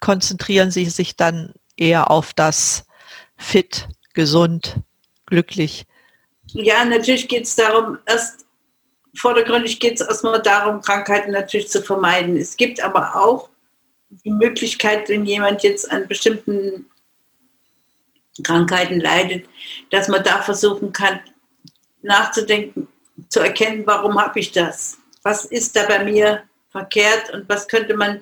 konzentrieren 0.00 0.70
Sie 0.70 0.84
sich 0.86 1.16
dann 1.16 1.54
eher 1.76 2.10
auf 2.10 2.34
das 2.34 2.84
fit, 3.36 3.88
gesund, 4.14 4.76
glücklich? 5.26 5.86
Ja, 6.48 6.84
natürlich 6.84 7.28
geht 7.28 7.44
es 7.44 7.54
darum, 7.56 7.98
erst 8.06 8.46
vordergründig 9.14 9.80
geht 9.80 10.00
es 10.00 10.06
erstmal 10.06 10.42
darum, 10.42 10.80
Krankheiten 10.80 11.30
natürlich 11.30 11.68
zu 11.68 11.82
vermeiden. 11.82 12.36
Es 12.36 12.56
gibt 12.56 12.82
aber 12.82 13.16
auch 13.16 13.48
die 14.24 14.30
Möglichkeit, 14.30 15.08
wenn 15.08 15.24
jemand 15.24 15.62
jetzt 15.62 15.90
an 15.90 16.08
bestimmten 16.08 16.86
Krankheiten 18.42 19.00
leidet, 19.00 19.48
dass 19.90 20.08
man 20.08 20.22
da 20.22 20.42
versuchen 20.42 20.92
kann, 20.92 21.20
nachzudenken, 22.02 22.88
zu 23.28 23.40
erkennen, 23.40 23.82
warum 23.86 24.20
habe 24.20 24.38
ich 24.40 24.52
das? 24.52 24.98
Was 25.22 25.44
ist 25.44 25.76
da 25.76 25.86
bei 25.86 26.04
mir 26.04 26.42
verkehrt 26.70 27.30
und 27.32 27.48
was 27.48 27.68
könnte 27.68 27.96
man 27.96 28.20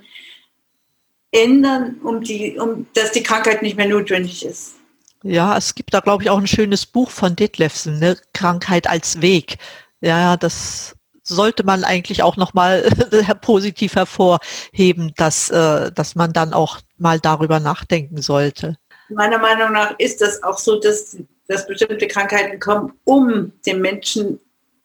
ändern, 1.30 1.96
um, 2.02 2.22
die, 2.22 2.58
um 2.58 2.86
dass 2.94 3.12
die 3.12 3.22
Krankheit 3.22 3.62
nicht 3.62 3.76
mehr 3.76 3.88
notwendig 3.88 4.44
ist? 4.44 4.76
Ja, 5.22 5.56
es 5.56 5.74
gibt 5.74 5.92
da, 5.92 6.00
glaube 6.00 6.22
ich, 6.22 6.30
auch 6.30 6.38
ein 6.38 6.46
schönes 6.46 6.86
Buch 6.86 7.10
von 7.10 7.36
Detlefsen, 7.36 7.98
ne? 7.98 8.16
Krankheit 8.32 8.86
als 8.88 9.20
Weg. 9.20 9.58
Ja, 10.00 10.36
das 10.36 10.94
sollte 11.22 11.64
man 11.64 11.84
eigentlich 11.84 12.22
auch 12.22 12.36
nochmal 12.36 12.88
positiv 13.40 13.96
hervorheben, 13.96 15.12
dass, 15.16 15.50
äh, 15.50 15.90
dass 15.90 16.14
man 16.14 16.32
dann 16.32 16.52
auch 16.52 16.78
mal 16.96 17.18
darüber 17.18 17.60
nachdenken 17.60 18.22
sollte. 18.22 18.76
Meiner 19.08 19.38
Meinung 19.38 19.72
nach 19.72 19.94
ist 19.98 20.20
das 20.20 20.42
auch 20.42 20.58
so, 20.58 20.80
dass, 20.80 21.16
dass 21.48 21.66
bestimmte 21.66 22.06
Krankheiten 22.08 22.58
kommen, 22.58 22.92
um 23.04 23.52
den 23.64 23.80
Menschen 23.80 24.40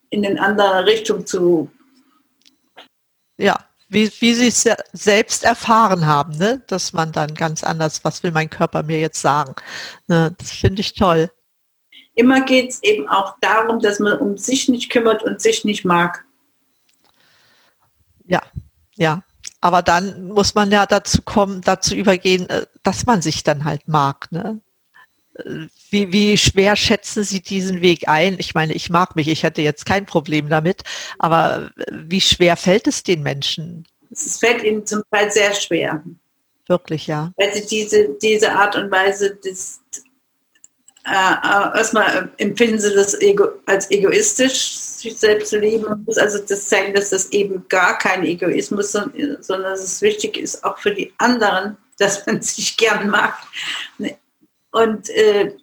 in 0.09 0.25
eine 0.25 0.39
andere 0.41 0.85
Richtung 0.85 1.25
zu. 1.25 1.71
Ja, 3.37 3.57
wie, 3.89 4.11
wie 4.19 4.33
sie 4.33 4.47
es 4.47 4.65
selbst 4.93 5.43
erfahren 5.43 6.05
haben, 6.05 6.37
ne? 6.37 6.63
dass 6.67 6.93
man 6.93 7.11
dann 7.11 7.33
ganz 7.33 7.63
anders, 7.63 8.03
was 8.03 8.23
will 8.23 8.31
mein 8.31 8.49
Körper 8.49 8.83
mir 8.83 8.99
jetzt 8.99 9.21
sagen. 9.21 9.55
Ne? 10.07 10.33
Das 10.37 10.51
finde 10.51 10.81
ich 10.81 10.93
toll. 10.93 11.29
Immer 12.15 12.41
geht 12.41 12.69
es 12.69 12.83
eben 12.83 13.07
auch 13.07 13.35
darum, 13.41 13.79
dass 13.79 13.99
man 13.99 14.19
um 14.19 14.37
sich 14.37 14.69
nicht 14.69 14.91
kümmert 14.91 15.23
und 15.23 15.41
sich 15.41 15.65
nicht 15.65 15.85
mag. 15.85 16.25
Ja, 18.25 18.41
ja. 18.95 19.23
Aber 19.61 19.83
dann 19.83 20.27
muss 20.29 20.55
man 20.55 20.71
ja 20.71 20.85
dazu 20.85 21.21
kommen, 21.21 21.61
dazu 21.61 21.95
übergehen, 21.95 22.49
äh, 22.49 22.65
dass 22.83 23.05
man 23.05 23.21
sich 23.21 23.43
dann 23.43 23.63
halt 23.63 23.87
mag. 23.87 24.31
Ne? 24.31 24.59
Äh, 25.35 25.67
wie, 25.91 26.11
wie 26.11 26.37
schwer 26.37 26.75
schätzen 26.75 27.23
Sie 27.23 27.41
diesen 27.41 27.81
Weg 27.81 28.09
ein? 28.09 28.37
Ich 28.39 28.55
meine, 28.55 28.73
ich 28.73 28.89
mag 28.89 29.15
mich, 29.15 29.27
ich 29.27 29.43
hätte 29.43 29.61
jetzt 29.61 29.85
kein 29.85 30.05
Problem 30.05 30.49
damit, 30.49 30.81
aber 31.19 31.71
äh, 31.77 31.85
wie 31.91 32.21
schwer 32.21 32.57
fällt 32.57 32.87
es 32.87 33.03
den 33.03 33.21
Menschen? 33.21 33.87
Es 34.09 34.37
fällt 34.37 34.63
ihnen 34.63 34.85
zum 34.85 35.03
Teil 35.11 35.31
sehr 35.31 35.53
schwer. 35.53 36.03
Wirklich, 36.67 37.07
ja. 37.07 37.31
Weil 37.37 37.53
sie 37.53 37.65
diese, 37.65 38.09
diese 38.21 38.51
Art 38.53 38.75
und 38.75 38.89
Weise 38.91 39.35
des, 39.35 39.80
äh, 41.05 41.11
äh, 41.11 41.77
erstmal 41.77 42.31
empfinden 42.37 42.79
sie 42.79 42.93
das 42.93 43.19
Ego, 43.21 43.47
als 43.65 43.89
egoistisch, 43.89 44.77
sich 44.77 45.17
selbst 45.17 45.49
zu 45.49 45.57
leben. 45.57 45.83
Man 45.83 46.03
muss 46.05 46.17
also 46.17 46.39
das 46.39 46.69
zeigen, 46.69 46.93
dass 46.93 47.09
das 47.09 47.31
eben 47.31 47.65
gar 47.69 47.97
kein 47.97 48.23
Egoismus, 48.23 48.93
ist, 48.93 49.43
sondern 49.43 49.71
dass 49.71 49.83
es 49.83 50.01
wichtig 50.01 50.37
ist, 50.37 50.63
auch 50.63 50.77
für 50.77 50.91
die 50.91 51.11
anderen, 51.17 51.77
dass 51.97 52.25
man 52.25 52.41
sich 52.41 52.77
gern 52.77 53.09
mag. 53.09 53.35
Und 54.71 55.09
äh, 55.09 55.53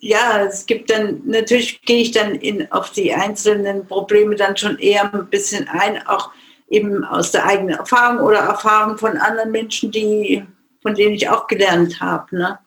ja, 0.00 0.44
es 0.44 0.66
gibt 0.66 0.90
dann, 0.90 1.22
natürlich 1.24 1.82
gehe 1.82 2.02
ich 2.02 2.12
dann 2.12 2.34
in, 2.36 2.70
auf 2.72 2.90
die 2.90 3.12
einzelnen 3.12 3.86
Probleme 3.86 4.36
dann 4.36 4.56
schon 4.56 4.78
eher 4.78 5.12
ein 5.12 5.28
bisschen 5.28 5.68
ein, 5.68 6.06
auch 6.06 6.30
eben 6.68 7.04
aus 7.04 7.32
der 7.32 7.46
eigenen 7.46 7.76
Erfahrung 7.76 8.20
oder 8.24 8.40
Erfahrung 8.40 8.96
von 8.98 9.16
anderen 9.16 9.50
Menschen, 9.50 9.90
die, 9.90 10.44
von 10.82 10.94
denen 10.94 11.14
ich 11.14 11.28
auch 11.28 11.46
gelernt 11.46 12.00
habe. 12.00 12.36
Ne? 12.36 12.58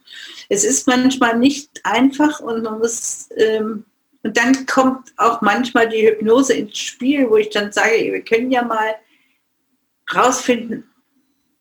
Es 0.51 0.65
ist 0.65 0.85
manchmal 0.85 1.39
nicht 1.39 1.69
einfach 1.85 2.41
und 2.41 2.63
man 2.63 2.79
muss, 2.79 3.29
ähm, 3.37 3.85
und 4.21 4.35
dann 4.35 4.65
kommt 4.65 5.13
auch 5.15 5.39
manchmal 5.39 5.87
die 5.87 6.05
Hypnose 6.05 6.53
ins 6.53 6.77
Spiel, 6.77 7.29
wo 7.29 7.37
ich 7.37 7.49
dann 7.51 7.71
sage, 7.71 8.11
wir 8.11 8.21
können 8.21 8.51
ja 8.51 8.61
mal 8.61 8.95
rausfinden, 10.13 10.83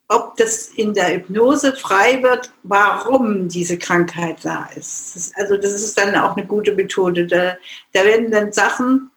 ob 0.09 0.37
das 0.39 0.71
in 0.71 0.93
der 0.93 1.15
Hypnose 1.15 1.73
frei 1.77 2.21
wird, 2.21 2.53
warum 2.65 3.49
diese 3.49 3.79
Krankheit 3.79 4.39
da 4.43 4.69
ist. 4.75 5.33
Also 5.37 5.57
das 5.57 5.73
ist 5.73 5.97
dann 5.97 6.17
auch 6.17 6.37
eine 6.37 6.45
gute 6.45 6.75
Methode. 6.75 7.29
Da, 7.29 7.57
da 7.93 8.05
werden 8.05 8.33
dann 8.33 8.53
Sachen 8.53 9.13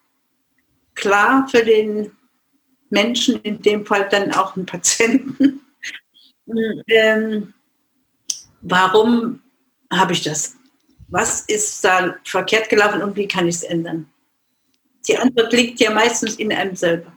klar 0.94 1.48
für 1.50 1.64
den 1.64 2.12
Menschen, 2.90 3.40
in 3.42 3.60
dem 3.60 3.84
Fall 3.84 4.08
dann 4.08 4.30
auch 4.34 4.54
einen 4.54 4.66
Patienten, 4.66 5.62
ähm, 6.86 7.52
warum 8.60 9.40
habe 9.98 10.12
ich 10.12 10.22
das? 10.22 10.54
Was 11.08 11.42
ist 11.42 11.84
da 11.84 12.14
verkehrt 12.24 12.68
gelaufen 12.68 13.02
und 13.02 13.16
wie 13.16 13.28
kann 13.28 13.46
ich 13.46 13.56
es 13.56 13.62
ändern? 13.62 14.06
Die 15.06 15.18
Antwort 15.18 15.52
liegt 15.52 15.80
ja 15.80 15.90
meistens 15.90 16.36
in 16.36 16.52
einem 16.52 16.74
selber. 16.74 17.12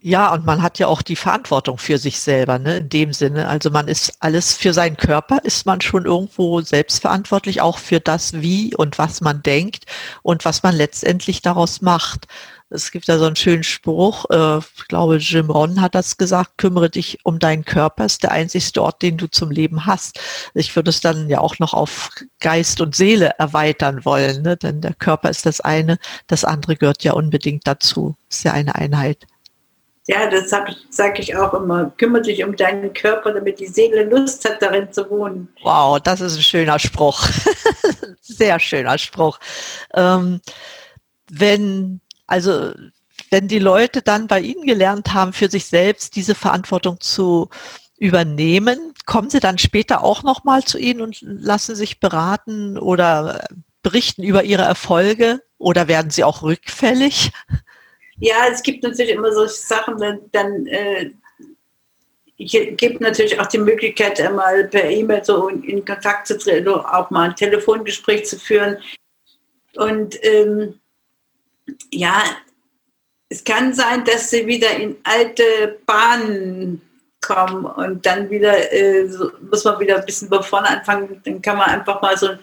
Ja, 0.00 0.32
und 0.32 0.46
man 0.46 0.62
hat 0.62 0.78
ja 0.78 0.86
auch 0.86 1.02
die 1.02 1.16
Verantwortung 1.16 1.76
für 1.76 1.98
sich 1.98 2.20
selber, 2.20 2.60
ne, 2.60 2.78
in 2.78 2.88
dem 2.88 3.12
Sinne. 3.12 3.48
Also 3.48 3.70
man 3.70 3.88
ist 3.88 4.12
alles 4.20 4.54
für 4.54 4.72
seinen 4.72 4.96
Körper, 4.96 5.40
ist 5.42 5.66
man 5.66 5.80
schon 5.80 6.04
irgendwo 6.04 6.60
selbstverantwortlich, 6.60 7.60
auch 7.60 7.78
für 7.78 7.98
das, 7.98 8.34
wie 8.34 8.76
und 8.76 8.96
was 8.96 9.20
man 9.20 9.42
denkt 9.42 9.86
und 10.22 10.44
was 10.44 10.62
man 10.62 10.76
letztendlich 10.76 11.42
daraus 11.42 11.80
macht. 11.80 12.28
Es 12.70 12.90
gibt 12.90 13.08
da 13.08 13.18
so 13.18 13.24
einen 13.24 13.36
schönen 13.36 13.62
Spruch, 13.62 14.26
äh, 14.30 14.58
ich 14.58 14.88
glaube, 14.88 15.16
Jim 15.16 15.50
Ron 15.50 15.80
hat 15.80 15.94
das 15.94 16.18
gesagt, 16.18 16.58
kümmere 16.58 16.90
dich 16.90 17.18
um 17.24 17.38
deinen 17.38 17.64
Körper, 17.64 18.04
ist 18.04 18.22
der 18.22 18.32
einzigste 18.32 18.82
Ort, 18.82 19.00
den 19.00 19.16
du 19.16 19.26
zum 19.26 19.50
Leben 19.50 19.86
hast. 19.86 20.20
Ich 20.52 20.76
würde 20.76 20.90
es 20.90 21.00
dann 21.00 21.30
ja 21.30 21.40
auch 21.40 21.58
noch 21.58 21.72
auf 21.72 22.10
Geist 22.40 22.82
und 22.82 22.94
Seele 22.94 23.32
erweitern 23.38 24.04
wollen, 24.04 24.42
ne? 24.42 24.58
denn 24.58 24.82
der 24.82 24.92
Körper 24.92 25.30
ist 25.30 25.46
das 25.46 25.62
eine, 25.62 25.98
das 26.26 26.44
andere 26.44 26.76
gehört 26.76 27.04
ja 27.04 27.14
unbedingt 27.14 27.66
dazu, 27.66 28.16
ist 28.28 28.44
ja 28.44 28.52
eine 28.52 28.74
Einheit. 28.74 29.26
Ja, 30.06 30.28
das 30.30 30.48
sage 30.48 31.20
ich 31.20 31.36
auch 31.36 31.52
immer. 31.52 31.92
Kümmere 31.98 32.22
dich 32.22 32.42
um 32.42 32.56
deinen 32.56 32.94
Körper, 32.94 33.32
damit 33.32 33.60
die 33.60 33.66
Seele 33.66 34.04
Lust 34.04 34.42
hat, 34.48 34.62
darin 34.62 34.90
zu 34.90 35.08
wohnen. 35.10 35.48
Wow, 35.62 36.00
das 36.00 36.22
ist 36.22 36.36
ein 36.36 36.42
schöner 36.42 36.78
Spruch. 36.78 37.28
Sehr 38.22 38.58
schöner 38.58 38.96
Spruch. 38.96 39.38
Ähm, 39.92 40.40
wenn 41.30 42.00
also 42.28 42.72
wenn 43.30 43.48
die 43.48 43.58
Leute 43.58 44.00
dann 44.02 44.28
bei 44.28 44.40
Ihnen 44.40 44.64
gelernt 44.64 45.12
haben, 45.12 45.32
für 45.32 45.50
sich 45.50 45.66
selbst 45.66 46.14
diese 46.14 46.36
Verantwortung 46.36 47.00
zu 47.00 47.48
übernehmen, 47.98 48.94
kommen 49.06 49.28
sie 49.28 49.40
dann 49.40 49.58
später 49.58 50.04
auch 50.04 50.22
nochmal 50.22 50.62
zu 50.62 50.78
Ihnen 50.78 51.00
und 51.00 51.20
lassen 51.22 51.74
sich 51.74 51.98
beraten 51.98 52.78
oder 52.78 53.48
berichten 53.82 54.22
über 54.22 54.44
ihre 54.44 54.62
Erfolge 54.62 55.42
oder 55.58 55.88
werden 55.88 56.10
sie 56.10 56.24
auch 56.24 56.42
rückfällig? 56.42 57.32
Ja, 58.20 58.46
es 58.50 58.62
gibt 58.62 58.82
natürlich 58.82 59.12
immer 59.12 59.32
solche 59.32 59.54
Sachen, 59.54 59.96
dann, 59.98 60.20
dann 60.32 60.66
äh, 60.66 61.10
gibt 62.36 63.00
natürlich 63.00 63.38
auch 63.38 63.46
die 63.46 63.58
Möglichkeit, 63.58 64.20
einmal 64.20 64.64
per 64.64 64.90
E-Mail 64.90 65.24
so 65.24 65.48
in, 65.48 65.84
Kontakt 65.84 66.26
zu 66.26 66.36
treten 66.36 66.68
auch 66.68 67.10
mal 67.10 67.30
ein 67.30 67.36
Telefongespräch 67.36 68.26
zu 68.26 68.38
führen. 68.38 68.78
Und 69.76 70.18
ähm, 70.24 70.80
ja, 71.92 72.22
es 73.28 73.44
kann 73.44 73.74
sein, 73.74 74.04
dass 74.04 74.30
sie 74.30 74.46
wieder 74.46 74.74
in 74.76 74.96
alte 75.04 75.78
Bahnen 75.86 76.80
kommen 77.20 77.64
und 77.64 78.06
dann 78.06 78.30
wieder 78.30 78.72
äh, 78.72 79.06
so, 79.08 79.30
muss 79.50 79.64
man 79.64 79.78
wieder 79.80 79.96
ein 79.96 80.06
bisschen 80.06 80.28
von 80.28 80.42
vorne 80.42 80.68
anfangen. 80.68 81.20
Dann 81.24 81.42
kann 81.42 81.58
man 81.58 81.68
einfach 81.68 82.00
mal 82.00 82.16
so 82.16 82.28
ein, 82.28 82.38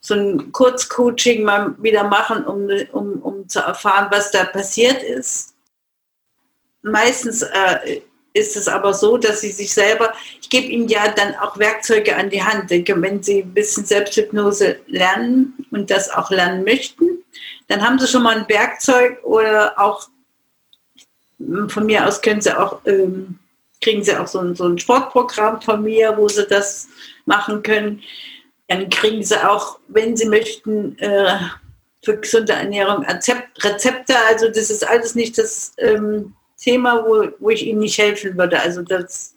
so 0.00 0.14
ein 0.14 0.52
Kurzcoaching 0.52 1.42
mal 1.42 1.74
wieder 1.78 2.04
machen, 2.04 2.44
um, 2.44 2.68
um, 2.92 3.22
um 3.22 3.48
zu 3.48 3.60
erfahren, 3.60 4.08
was 4.10 4.30
da 4.30 4.44
passiert 4.44 5.02
ist. 5.02 5.54
Meistens 6.82 7.42
äh, 7.42 8.00
ist 8.34 8.56
es 8.56 8.68
aber 8.68 8.94
so, 8.94 9.16
dass 9.16 9.40
sie 9.40 9.52
sich 9.52 9.72
selber, 9.72 10.12
ich 10.40 10.50
gebe 10.50 10.66
ihnen 10.66 10.88
ja 10.88 11.08
dann 11.08 11.34
auch 11.36 11.58
Werkzeuge 11.58 12.16
an 12.16 12.30
die 12.30 12.42
Hand. 12.42 12.70
Denke, 12.70 13.00
wenn 13.00 13.22
sie 13.22 13.42
ein 13.42 13.54
bisschen 13.54 13.84
Selbsthypnose 13.84 14.78
lernen 14.86 15.66
und 15.70 15.90
das 15.90 16.10
auch 16.10 16.30
lernen 16.30 16.64
möchten, 16.64 17.11
dann 17.72 17.82
haben 17.82 17.98
sie 17.98 18.06
schon 18.06 18.22
mal 18.22 18.36
ein 18.36 18.48
Werkzeug 18.48 19.24
oder 19.24 19.80
auch 19.80 20.08
von 21.68 21.86
mir 21.86 22.06
aus 22.06 22.20
können 22.20 22.42
sie 22.42 22.56
auch, 22.56 22.80
ähm, 22.84 23.38
kriegen 23.80 24.04
sie 24.04 24.14
auch 24.14 24.26
so 24.26 24.40
ein, 24.40 24.54
so 24.54 24.64
ein 24.66 24.78
Sportprogramm 24.78 25.62
von 25.62 25.82
mir, 25.82 26.14
wo 26.16 26.28
sie 26.28 26.46
das 26.46 26.88
machen 27.24 27.62
können. 27.62 28.02
Dann 28.68 28.90
kriegen 28.90 29.22
sie 29.22 29.42
auch, 29.42 29.78
wenn 29.88 30.16
sie 30.16 30.28
möchten, 30.28 30.98
äh, 30.98 31.38
für 32.04 32.18
gesunde 32.18 32.52
Ernährung 32.52 33.04
Rezepte. 33.04 34.14
Also 34.28 34.48
das 34.48 34.70
ist 34.70 34.86
alles 34.86 35.14
nicht 35.14 35.38
das 35.38 35.72
ähm, 35.78 36.34
Thema, 36.60 37.04
wo, 37.06 37.28
wo 37.38 37.50
ich 37.50 37.66
ihnen 37.66 37.80
nicht 37.80 37.96
helfen 37.98 38.36
würde. 38.36 38.60
Also 38.60 38.82
das 38.82 39.34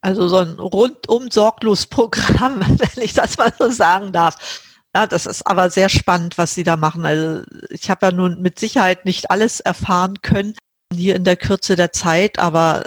also 0.00 0.28
so 0.28 0.36
ein 0.36 0.58
rundum 0.58 1.30
sorglos 1.30 1.86
Programm, 1.86 2.60
wenn 2.78 3.04
ich 3.04 3.12
das 3.14 3.36
mal 3.36 3.52
so 3.58 3.70
sagen 3.70 4.12
darf. 4.12 4.36
Ja, 4.94 5.06
das 5.06 5.26
ist 5.26 5.46
aber 5.46 5.70
sehr 5.70 5.88
spannend, 5.88 6.38
was 6.38 6.54
Sie 6.54 6.62
da 6.62 6.76
machen. 6.76 7.04
Also 7.04 7.42
ich 7.70 7.90
habe 7.90 8.06
ja 8.06 8.12
nun 8.12 8.40
mit 8.40 8.58
Sicherheit 8.60 9.04
nicht 9.04 9.30
alles 9.30 9.60
erfahren 9.60 10.22
können 10.22 10.54
hier 10.92 11.16
in 11.16 11.24
der 11.24 11.36
Kürze 11.36 11.74
der 11.76 11.92
Zeit, 11.92 12.38
aber 12.38 12.84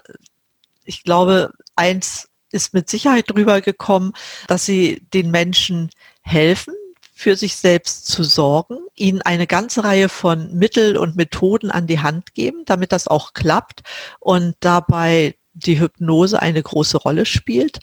ich 0.86 1.04
glaube, 1.04 1.52
eins 1.76 2.30
ist 2.52 2.74
mit 2.74 2.90
Sicherheit 2.90 3.30
drüber 3.30 3.60
gekommen, 3.62 4.14
dass 4.48 4.66
Sie 4.66 5.06
den 5.14 5.32
Menschen 5.32 5.90
helfen, 6.22 6.74
für 7.14 7.36
sich 7.36 7.56
selbst 7.56 8.06
zu 8.08 8.24
sorgen, 8.24 8.78
ihnen 8.96 9.24
eine 9.24 9.48
ganze 9.48 9.84
Reihe 9.84 10.08
von 10.08 10.54
Mittel 10.54 10.98
und 10.98 11.16
Methoden 11.16 11.72
an 11.72 11.88
die 11.88 12.00
Hand 12.00 12.36
geben, 12.36 12.64
damit 12.66 12.92
das 12.92 13.08
auch 13.08 13.34
klappt 13.34 13.82
und 14.20 14.56
dabei 14.60 15.36
die 15.54 15.80
Hypnose 15.80 16.40
eine 16.40 16.62
große 16.62 16.98
Rolle 16.98 17.26
spielt, 17.26 17.80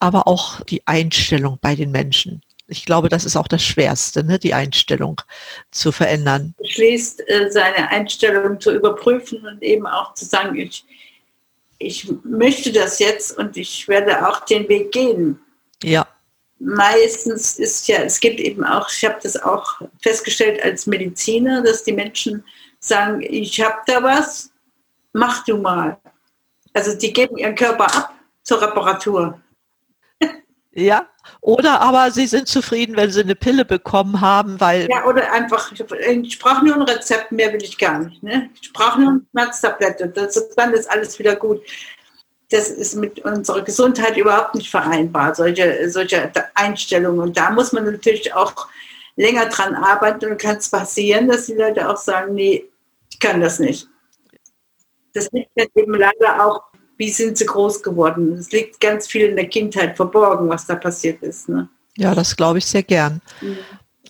aber 0.00 0.28
auch 0.28 0.60
die 0.60 0.86
Einstellung 0.86 1.58
bei 1.62 1.74
den 1.74 1.92
Menschen. 1.92 2.42
Ich 2.66 2.86
glaube, 2.86 3.08
das 3.08 3.24
ist 3.24 3.36
auch 3.36 3.48
das 3.48 3.62
Schwerste, 3.62 4.24
ne, 4.24 4.38
die 4.38 4.54
Einstellung 4.54 5.20
zu 5.70 5.92
verändern. 5.92 6.54
Schließt 6.64 7.28
äh, 7.28 7.50
seine 7.50 7.90
Einstellung 7.90 8.58
zu 8.60 8.72
überprüfen 8.74 9.46
und 9.46 9.62
eben 9.62 9.86
auch 9.86 10.14
zu 10.14 10.24
sagen, 10.24 10.56
ich, 10.56 10.84
ich 11.78 12.10
möchte 12.24 12.72
das 12.72 12.98
jetzt 12.98 13.36
und 13.36 13.56
ich 13.56 13.86
werde 13.86 14.26
auch 14.26 14.40
den 14.40 14.68
Weg 14.68 14.92
gehen. 14.92 15.38
Ja 15.82 16.06
meistens 16.64 17.58
ist 17.58 17.86
ja, 17.88 17.98
es 17.98 18.18
gibt 18.20 18.40
eben 18.40 18.64
auch, 18.64 18.88
ich 18.90 19.04
habe 19.04 19.18
das 19.22 19.36
auch 19.36 19.80
festgestellt 20.00 20.62
als 20.62 20.86
Mediziner, 20.86 21.62
dass 21.62 21.84
die 21.84 21.92
Menschen 21.92 22.44
sagen, 22.80 23.22
ich 23.22 23.60
habe 23.60 23.78
da 23.86 24.02
was, 24.02 24.50
mach 25.12 25.44
du 25.44 25.58
mal. 25.58 25.98
Also 26.72 26.96
die 26.96 27.12
geben 27.12 27.36
ihren 27.36 27.54
Körper 27.54 27.84
ab 27.94 28.14
zur 28.42 28.60
Reparatur. 28.60 29.40
Ja, 30.72 31.08
oder 31.44 31.80
aber 31.80 32.10
sie 32.10 32.26
sind 32.26 32.48
zufrieden, 32.48 32.96
wenn 32.96 33.10
sie 33.10 33.20
eine 33.20 33.34
Pille 33.34 33.64
bekommen 33.64 34.20
haben, 34.20 34.60
weil. 34.60 34.88
Ja, 34.90 35.04
oder 35.04 35.30
einfach, 35.30 35.70
ich 35.72 36.38
brauche 36.38 36.64
nur 36.64 36.74
ein 36.74 36.82
Rezept, 36.82 37.32
mehr 37.32 37.52
will 37.52 37.62
ich 37.62 37.76
gar 37.76 37.98
nicht. 37.98 38.22
Ne? 38.22 38.50
Ich 38.60 38.72
brauche 38.72 39.00
nur 39.00 39.10
eine 39.10 39.20
Schmerztablette, 39.30 40.08
das, 40.08 40.48
dann 40.56 40.72
ist 40.72 40.90
alles 40.90 41.18
wieder 41.18 41.36
gut 41.36 41.60
das 42.50 42.70
ist 42.70 42.94
mit 42.94 43.20
unserer 43.24 43.62
Gesundheit 43.62 44.16
überhaupt 44.16 44.54
nicht 44.54 44.70
vereinbar, 44.70 45.34
solche, 45.34 45.90
solche 45.90 46.30
Einstellungen. 46.54 47.20
Und 47.20 47.36
da 47.36 47.50
muss 47.50 47.72
man 47.72 47.84
natürlich 47.84 48.32
auch 48.32 48.68
länger 49.16 49.46
dran 49.46 49.74
arbeiten 49.74 50.26
und 50.26 50.40
kann 50.40 50.56
es 50.56 50.68
passieren, 50.68 51.28
dass 51.28 51.46
die 51.46 51.54
Leute 51.54 51.88
auch 51.88 51.96
sagen, 51.96 52.34
nee, 52.34 52.64
ich 53.10 53.18
kann 53.18 53.40
das 53.40 53.58
nicht. 53.58 53.88
Das 55.14 55.30
liegt 55.32 55.50
eben 55.74 55.94
leider 55.94 56.44
auch, 56.44 56.62
wie 56.96 57.10
sind 57.10 57.38
sie 57.38 57.46
groß 57.46 57.82
geworden. 57.82 58.32
Es 58.34 58.50
liegt 58.52 58.80
ganz 58.80 59.06
viel 59.06 59.26
in 59.26 59.36
der 59.36 59.48
Kindheit 59.48 59.96
verborgen, 59.96 60.48
was 60.48 60.66
da 60.66 60.76
passiert 60.76 61.22
ist. 61.22 61.48
Ne? 61.48 61.68
Ja, 61.96 62.14
das 62.14 62.36
glaube 62.36 62.58
ich 62.58 62.66
sehr 62.66 62.82
gern. 62.82 63.20
Mhm. 63.40 63.58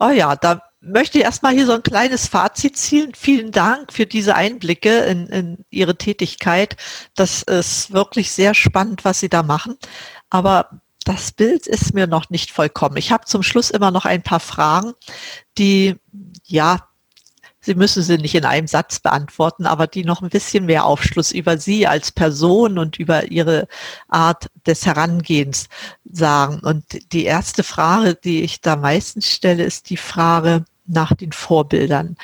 Oh 0.00 0.10
ja, 0.10 0.36
da 0.36 0.62
möchte 0.80 1.18
erstmal 1.18 1.54
hier 1.54 1.66
so 1.66 1.72
ein 1.72 1.82
kleines 1.82 2.26
Fazit 2.26 2.76
ziehen. 2.76 3.12
Vielen 3.16 3.52
Dank 3.52 3.92
für 3.92 4.06
diese 4.06 4.34
Einblicke 4.34 4.98
in, 5.04 5.26
in 5.28 5.64
Ihre 5.70 5.96
Tätigkeit. 5.96 6.76
Das 7.14 7.42
ist 7.42 7.92
wirklich 7.92 8.32
sehr 8.32 8.54
spannend, 8.54 9.04
was 9.04 9.20
Sie 9.20 9.28
da 9.28 9.42
machen. 9.42 9.78
Aber 10.30 10.80
das 11.04 11.32
Bild 11.32 11.66
ist 11.66 11.94
mir 11.94 12.06
noch 12.06 12.30
nicht 12.30 12.50
vollkommen. 12.50 12.96
Ich 12.96 13.12
habe 13.12 13.26
zum 13.26 13.42
Schluss 13.42 13.70
immer 13.70 13.90
noch 13.90 14.04
ein 14.04 14.22
paar 14.22 14.40
Fragen, 14.40 14.94
die, 15.58 15.96
ja, 16.44 16.88
Sie 17.64 17.74
müssen 17.74 18.02
sie 18.02 18.18
nicht 18.18 18.34
in 18.34 18.44
einem 18.44 18.66
Satz 18.66 19.00
beantworten, 19.00 19.66
aber 19.66 19.86
die 19.86 20.04
noch 20.04 20.20
ein 20.20 20.28
bisschen 20.28 20.66
mehr 20.66 20.84
Aufschluss 20.84 21.32
über 21.32 21.56
Sie 21.56 21.86
als 21.86 22.12
Person 22.12 22.78
und 22.78 22.98
über 22.98 23.30
Ihre 23.30 23.68
Art 24.08 24.48
des 24.66 24.84
Herangehens 24.84 25.68
sagen. 26.04 26.60
Und 26.60 26.84
die 27.12 27.24
erste 27.24 27.62
Frage, 27.62 28.16
die 28.22 28.42
ich 28.42 28.60
da 28.60 28.76
meistens 28.76 29.30
stelle, 29.30 29.64
ist 29.64 29.88
die 29.88 29.96
Frage, 29.96 30.64
nach 30.86 31.14
den 31.14 31.32
Vorbildern. 31.32 32.16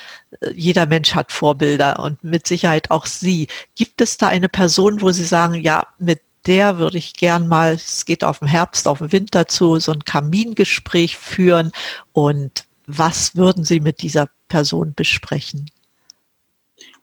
Jeder 0.55 0.85
Mensch 0.85 1.15
hat 1.15 1.33
Vorbilder 1.33 1.99
und 2.01 2.23
mit 2.23 2.47
Sicherheit 2.47 2.91
auch 2.91 3.07
Sie. 3.07 3.49
Gibt 3.75 4.03
es 4.03 4.19
da 4.19 4.29
eine 4.29 4.51
Person, 4.51 5.01
wo 5.01 5.11
Sie 5.13 5.25
sagen, 5.25 5.55
ja, 5.55 5.87
mit 5.99 6.21
der 6.47 6.79
würde 6.79 6.99
ich 6.99 7.15
gern 7.15 7.49
mal, 7.49 7.75
es 7.75 8.05
geht 8.05 8.25
auf 8.25 8.39
den 8.39 8.49
Herbst, 8.49 8.89
auf 8.89 8.99
den 8.99 9.13
Winter 9.13 9.47
zu, 9.47 9.79
so 9.79 9.93
ein 9.93 10.05
Kamingespräch 10.05 11.17
führen 11.17 11.73
und 12.13 12.65
was 12.99 13.37
würden 13.37 13.65
Sie 13.65 13.81
mit 13.81 14.03
dieser 14.03 14.29
Person 14.49 14.95
besprechen? 14.95 15.71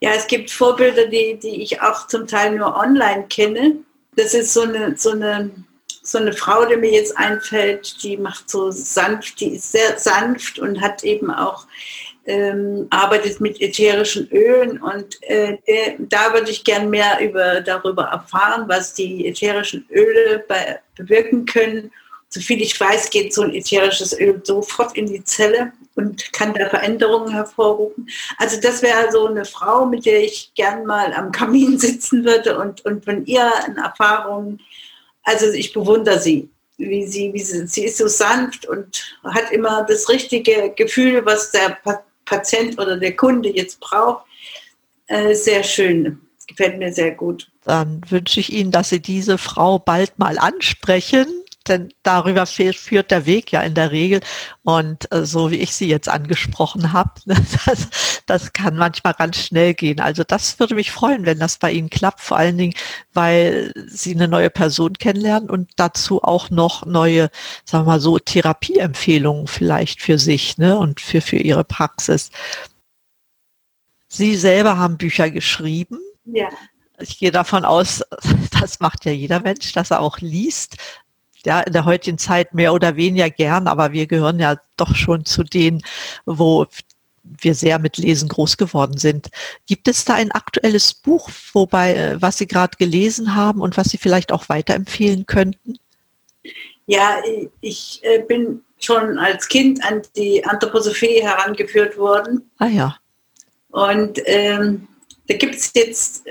Ja, 0.00 0.10
es 0.12 0.26
gibt 0.26 0.50
Vorbilder, 0.50 1.06
die, 1.06 1.38
die 1.40 1.62
ich 1.62 1.80
auch 1.80 2.06
zum 2.06 2.26
Teil 2.26 2.56
nur 2.56 2.76
online 2.76 3.26
kenne. 3.28 3.76
Das 4.16 4.34
ist 4.34 4.52
so 4.52 4.62
eine, 4.62 4.96
so 4.96 5.10
eine 5.10 5.50
so 6.02 6.18
eine 6.18 6.32
Frau, 6.32 6.64
die 6.64 6.76
mir 6.76 6.90
jetzt 6.90 7.16
einfällt, 7.16 8.02
die 8.02 8.16
macht 8.16 8.48
so 8.48 8.70
sanft, 8.70 9.40
die 9.40 9.56
ist 9.56 9.72
sehr 9.72 9.98
sanft 9.98 10.58
und 10.58 10.80
hat 10.80 11.04
eben 11.04 11.30
auch 11.30 11.66
ähm, 12.24 12.86
arbeitet 12.90 13.40
mit 13.40 13.60
ätherischen 13.60 14.28
Ölen 14.30 14.80
und 14.82 15.22
äh, 15.22 15.56
da 15.98 16.32
würde 16.32 16.50
ich 16.50 16.64
gern 16.64 16.90
mehr 16.90 17.18
über, 17.20 17.60
darüber 17.62 18.04
erfahren, 18.04 18.68
was 18.68 18.94
die 18.94 19.26
ätherischen 19.26 19.86
Öle 19.90 20.44
bei, 20.46 20.78
bewirken 20.96 21.46
können. 21.46 21.90
Soviel 22.30 22.60
ich 22.60 22.78
weiß, 22.78 23.10
geht 23.10 23.32
so 23.32 23.42
ein 23.42 23.54
ätherisches 23.54 24.18
Öl 24.18 24.40
sofort 24.44 24.96
in 24.96 25.06
die 25.06 25.24
Zelle 25.24 25.72
und 25.94 26.32
kann 26.32 26.54
da 26.54 26.68
Veränderungen 26.68 27.32
hervorrufen. 27.32 28.08
Also 28.36 28.60
das 28.60 28.82
wäre 28.82 29.10
so 29.10 29.26
eine 29.26 29.44
Frau, 29.44 29.86
mit 29.86 30.04
der 30.04 30.22
ich 30.22 30.52
gern 30.54 30.84
mal 30.84 31.12
am 31.14 31.32
Kamin 31.32 31.78
sitzen 31.78 32.24
würde 32.24 32.58
und, 32.58 32.84
und 32.84 33.04
von 33.04 33.24
ihren 33.26 33.76
Erfahrungen 33.76 34.60
also 35.28 35.46
ich 35.52 35.74
bewundere 35.74 36.18
sie, 36.18 36.48
wie 36.78 37.06
sie, 37.06 37.32
wie 37.34 37.40
sie, 37.42 37.66
sie 37.66 37.84
ist 37.84 37.98
so 37.98 38.08
sanft 38.08 38.64
und 38.66 39.18
hat 39.24 39.52
immer 39.52 39.84
das 39.84 40.08
richtige 40.08 40.72
Gefühl, 40.74 41.24
was 41.26 41.50
der 41.50 41.76
Patient 42.24 42.78
oder 42.80 42.96
der 42.96 43.14
Kunde 43.14 43.54
jetzt 43.54 43.78
braucht. 43.78 44.24
Äh, 45.06 45.34
sehr 45.34 45.62
schön, 45.62 46.18
gefällt 46.46 46.78
mir 46.78 46.94
sehr 46.94 47.10
gut. 47.10 47.50
Dann 47.64 48.00
wünsche 48.08 48.40
ich 48.40 48.52
Ihnen, 48.52 48.70
dass 48.70 48.88
Sie 48.88 49.00
diese 49.00 49.36
Frau 49.36 49.78
bald 49.78 50.18
mal 50.18 50.38
ansprechen 50.38 51.26
denn 51.68 51.92
darüber 52.02 52.46
führt 52.46 53.10
der 53.10 53.26
Weg 53.26 53.52
ja 53.52 53.62
in 53.62 53.74
der 53.74 53.92
Regel. 53.92 54.20
Und 54.62 55.10
äh, 55.12 55.24
so 55.24 55.50
wie 55.50 55.56
ich 55.56 55.74
sie 55.74 55.88
jetzt 55.88 56.08
angesprochen 56.08 56.92
habe, 56.92 57.12
das, 57.26 57.88
das 58.26 58.52
kann 58.52 58.76
manchmal 58.76 59.14
ganz 59.14 59.38
schnell 59.38 59.74
gehen. 59.74 60.00
Also 60.00 60.24
das 60.24 60.58
würde 60.58 60.74
mich 60.74 60.90
freuen, 60.90 61.26
wenn 61.26 61.38
das 61.38 61.58
bei 61.58 61.72
Ihnen 61.72 61.90
klappt, 61.90 62.20
vor 62.20 62.36
allen 62.36 62.58
Dingen, 62.58 62.74
weil 63.12 63.72
Sie 63.86 64.14
eine 64.14 64.28
neue 64.28 64.50
Person 64.50 64.94
kennenlernen 64.94 65.50
und 65.50 65.70
dazu 65.76 66.22
auch 66.22 66.50
noch 66.50 66.86
neue, 66.86 67.30
sagen 67.64 67.86
wir 67.86 67.92
mal 67.92 68.00
so, 68.00 68.18
Therapieempfehlungen 68.18 69.46
vielleicht 69.46 70.02
für 70.02 70.18
sich 70.18 70.58
ne, 70.58 70.78
und 70.78 71.00
für, 71.00 71.20
für 71.20 71.36
Ihre 71.36 71.64
Praxis. 71.64 72.30
Sie 74.08 74.36
selber 74.36 74.78
haben 74.78 74.96
Bücher 74.96 75.30
geschrieben. 75.30 75.98
Ja. 76.24 76.48
Ich 77.00 77.18
gehe 77.18 77.30
davon 77.30 77.64
aus, 77.64 78.02
das 78.60 78.80
macht 78.80 79.04
ja 79.04 79.12
jeder 79.12 79.40
Mensch, 79.40 79.72
dass 79.72 79.90
er 79.90 80.00
auch 80.00 80.18
liest 80.18 80.76
ja, 81.44 81.60
in 81.60 81.72
der 81.72 81.84
heutigen 81.84 82.18
Zeit 82.18 82.54
mehr 82.54 82.72
oder 82.72 82.96
weniger 82.96 83.30
gern, 83.30 83.66
aber 83.66 83.92
wir 83.92 84.06
gehören 84.06 84.38
ja 84.38 84.56
doch 84.76 84.94
schon 84.94 85.24
zu 85.24 85.42
denen, 85.42 85.82
wo 86.26 86.66
wir 87.22 87.54
sehr 87.54 87.78
mit 87.78 87.98
Lesen 87.98 88.28
groß 88.28 88.56
geworden 88.56 88.96
sind. 88.96 89.28
Gibt 89.66 89.88
es 89.88 90.04
da 90.04 90.14
ein 90.14 90.32
aktuelles 90.32 90.94
Buch, 90.94 91.30
wobei, 91.52 91.94
äh, 91.94 92.22
was 92.22 92.38
Sie 92.38 92.46
gerade 92.46 92.76
gelesen 92.78 93.34
haben 93.34 93.60
und 93.60 93.76
was 93.76 93.88
Sie 93.88 93.98
vielleicht 93.98 94.32
auch 94.32 94.48
weiterempfehlen 94.48 95.26
könnten? 95.26 95.78
Ja, 96.86 97.20
ich 97.60 98.00
äh, 98.02 98.20
bin 98.20 98.62
schon 98.78 99.18
als 99.18 99.48
Kind 99.48 99.84
an 99.84 100.02
die 100.16 100.44
Anthroposophie 100.44 101.22
herangeführt 101.22 101.98
worden. 101.98 102.50
Ah 102.58 102.68
ja. 102.68 102.96
Und 103.70 104.20
ähm, 104.24 104.88
da 105.26 105.36
gibt 105.36 105.56
es 105.56 105.72
jetzt 105.74 106.24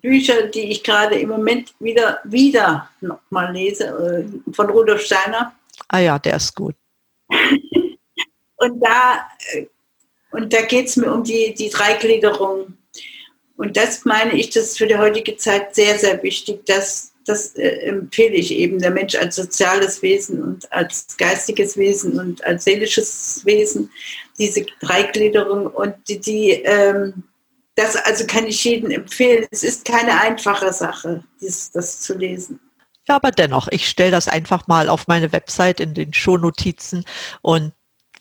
Bücher, 0.00 0.46
die 0.46 0.70
ich 0.70 0.82
gerade 0.82 1.16
im 1.16 1.28
Moment 1.28 1.74
wieder, 1.80 2.20
wieder 2.24 2.90
nochmal 3.00 3.52
lese, 3.52 3.86
äh, 3.86 4.52
von 4.52 4.70
Rudolf 4.70 5.02
Steiner. 5.02 5.54
Ah 5.88 5.98
ja, 5.98 6.18
der 6.18 6.36
ist 6.36 6.54
gut. 6.54 6.74
und 8.56 8.80
da, 8.80 9.28
äh, 9.52 9.66
und 10.30 10.52
da 10.52 10.62
geht 10.62 10.86
es 10.86 10.96
mir 10.96 11.12
um 11.12 11.22
die, 11.22 11.54
die 11.54 11.68
Dreigliederung. 11.68 12.74
Und 13.56 13.76
das 13.76 14.04
meine 14.04 14.34
ich, 14.34 14.50
das 14.50 14.64
ist 14.64 14.78
für 14.78 14.86
die 14.86 14.96
heutige 14.96 15.36
Zeit 15.36 15.74
sehr, 15.74 15.98
sehr 15.98 16.22
wichtig. 16.22 16.64
Das, 16.66 17.12
das 17.26 17.54
äh, 17.56 17.68
empfehle 17.86 18.34
ich 18.34 18.52
eben, 18.52 18.78
der 18.78 18.90
Mensch 18.90 19.14
als 19.14 19.36
soziales 19.36 20.02
Wesen 20.02 20.42
und 20.42 20.72
als 20.72 21.16
geistiges 21.16 21.76
Wesen 21.76 22.18
und 22.18 22.42
als 22.44 22.64
seelisches 22.64 23.42
Wesen, 23.44 23.90
diese 24.38 24.64
Dreigliederung 24.80 25.66
und 25.66 25.94
die, 26.08 26.18
die 26.18 26.50
ähm, 26.50 27.22
das 27.74 27.96
also 27.96 28.26
kann 28.26 28.46
ich 28.46 28.64
jedem 28.64 28.90
empfehlen. 28.90 29.46
Es 29.50 29.62
ist 29.62 29.84
keine 29.84 30.20
einfache 30.20 30.72
Sache, 30.72 31.24
dies, 31.40 31.70
das 31.70 32.00
zu 32.00 32.16
lesen. 32.16 32.60
Ja, 33.08 33.16
aber 33.16 33.30
dennoch, 33.30 33.68
ich 33.68 33.88
stelle 33.88 34.12
das 34.12 34.28
einfach 34.28 34.68
mal 34.68 34.88
auf 34.88 35.08
meine 35.08 35.32
Website 35.32 35.80
in 35.80 35.94
den 35.94 36.12
Shownotizen 36.12 37.04
und 37.40 37.72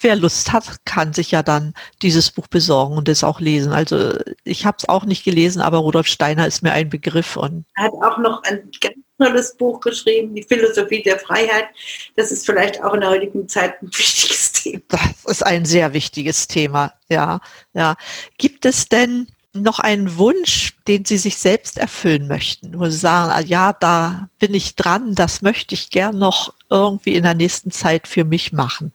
wer 0.03 0.15
Lust 0.15 0.51
hat, 0.51 0.83
kann 0.85 1.13
sich 1.13 1.31
ja 1.31 1.43
dann 1.43 1.73
dieses 2.01 2.31
Buch 2.31 2.47
besorgen 2.47 2.97
und 2.97 3.07
es 3.07 3.23
auch 3.23 3.39
lesen. 3.39 3.71
Also 3.71 4.17
ich 4.43 4.65
habe 4.65 4.77
es 4.79 4.89
auch 4.89 5.05
nicht 5.05 5.23
gelesen, 5.23 5.61
aber 5.61 5.77
Rudolf 5.79 6.07
Steiner 6.07 6.47
ist 6.47 6.63
mir 6.63 6.71
ein 6.71 6.89
Begriff. 6.89 7.37
Und 7.37 7.65
er 7.77 7.85
hat 7.85 7.93
auch 8.01 8.17
noch 8.17 8.43
ein 8.43 8.69
ganz 8.81 8.95
tolles 9.17 9.55
Buch 9.55 9.79
geschrieben, 9.79 10.33
Die 10.33 10.43
Philosophie 10.43 11.03
der 11.03 11.19
Freiheit. 11.19 11.67
Das 12.15 12.31
ist 12.31 12.45
vielleicht 12.45 12.83
auch 12.83 12.93
in 12.93 13.01
der 13.01 13.09
heutigen 13.09 13.47
Zeit 13.47 13.81
ein 13.81 13.87
wichtiges 13.97 14.51
Thema. 14.51 14.81
Das 14.89 15.25
ist 15.25 15.45
ein 15.45 15.65
sehr 15.65 15.93
wichtiges 15.93 16.47
Thema, 16.47 16.93
ja. 17.09 17.39
ja. 17.73 17.95
Gibt 18.37 18.65
es 18.65 18.89
denn 18.89 19.27
noch 19.53 19.79
einen 19.79 20.17
Wunsch, 20.17 20.77
den 20.87 21.05
Sie 21.05 21.17
sich 21.17 21.37
selbst 21.37 21.77
erfüllen 21.77 22.27
möchten, 22.27 22.79
wo 22.79 22.85
Sie 22.85 22.97
sagen, 22.97 23.31
ah, 23.31 23.41
ja, 23.41 23.73
da 23.73 24.29
bin 24.39 24.53
ich 24.53 24.75
dran, 24.75 25.15
das 25.15 25.41
möchte 25.41 25.75
ich 25.75 25.89
gern 25.89 26.17
noch 26.17 26.53
irgendwie 26.69 27.15
in 27.15 27.23
der 27.23 27.33
nächsten 27.33 27.71
Zeit 27.71 28.07
für 28.07 28.23
mich 28.23 28.53
machen? 28.53 28.93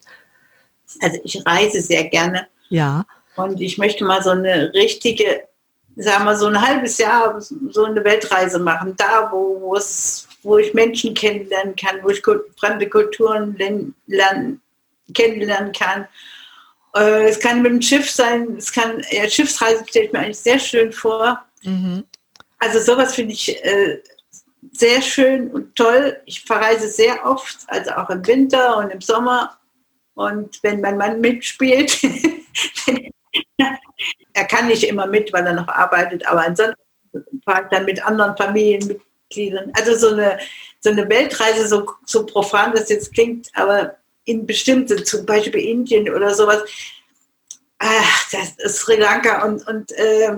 Also 1.00 1.18
ich 1.24 1.44
reise 1.44 1.80
sehr 1.80 2.04
gerne. 2.04 2.46
Ja. 2.68 3.04
Und 3.36 3.60
ich 3.60 3.76
möchte 3.76 4.04
mal 4.04 4.22
so 4.22 4.30
eine 4.30 4.72
richtige, 4.72 5.42
sagen 5.96 6.24
wir 6.24 6.36
so 6.36 6.46
ein 6.46 6.60
halbes 6.60 6.96
Jahr 6.98 7.38
so 7.40 7.84
eine 7.84 8.02
Weltreise 8.02 8.58
machen. 8.58 8.94
Da, 8.96 9.28
wo, 9.30 9.60
wo 9.60 9.76
es, 9.76 10.26
wo 10.42 10.56
ich 10.56 10.72
Menschen 10.72 11.12
kennenlernen 11.12 11.76
kann, 11.76 12.02
wo 12.02 12.08
ich 12.08 12.22
fremde 12.56 12.88
Kulturen 12.88 13.56
lernen, 14.06 14.60
kennenlernen 15.12 15.72
kann. 15.72 16.08
Äh, 16.96 17.28
es 17.28 17.38
kann 17.38 17.62
mit 17.62 17.72
dem 17.72 17.82
Schiff 17.82 18.10
sein, 18.10 18.56
es 18.56 18.72
kann, 18.72 19.02
ja, 19.10 19.28
Schiffsreise 19.28 19.84
stelle 19.86 20.06
ich 20.06 20.12
mir 20.12 20.20
eigentlich 20.20 20.38
sehr 20.38 20.58
schön 20.58 20.92
vor. 20.92 21.44
Mhm. 21.62 22.04
Also 22.58 22.80
sowas 22.80 23.14
finde 23.14 23.34
ich 23.34 23.62
äh, 23.64 24.02
sehr 24.72 25.02
schön 25.02 25.50
und 25.50 25.76
toll. 25.76 26.20
Ich 26.24 26.42
verreise 26.42 26.88
sehr 26.88 27.24
oft, 27.26 27.58
also 27.66 27.92
auch 27.92 28.10
im 28.10 28.26
Winter 28.26 28.78
und 28.78 28.90
im 28.90 29.00
Sommer. 29.00 29.58
Und 30.14 30.62
wenn 30.62 30.80
mein 30.80 30.96
Mann 30.96 31.20
mitspielt, 31.20 32.00
er 34.32 34.44
kann 34.46 34.68
nicht 34.68 34.84
immer 34.84 35.06
mit, 35.06 35.32
weil 35.32 35.46
er 35.46 35.52
noch 35.52 35.68
arbeitet, 35.68 36.26
aber 36.26 36.46
ansonsten 36.46 36.80
fahre 37.44 37.64
ich 37.64 37.68
dann 37.68 37.84
mit 37.84 38.04
anderen 38.04 38.36
Familienmitgliedern. 38.36 39.72
Also 39.74 39.94
so 39.96 40.14
eine, 40.14 40.38
so 40.80 40.90
eine 40.90 41.08
Weltreise, 41.08 41.68
so, 41.68 41.90
so 42.06 42.24
profan 42.24 42.72
das 42.72 42.88
jetzt 42.88 43.12
klingt, 43.12 43.50
aber 43.54 43.96
in 44.26 44.44
bestimmte, 44.44 45.02
zum 45.04 45.24
Beispiel 45.24 45.60
Indien 45.60 46.10
oder 46.10 46.34
sowas, 46.34 46.62
ach, 47.78 48.30
das 48.30 48.50
ist 48.58 48.78
Sri 48.80 48.96
Lanka 48.96 49.44
und, 49.44 49.66
und 49.66 49.92
äh, 49.92 50.36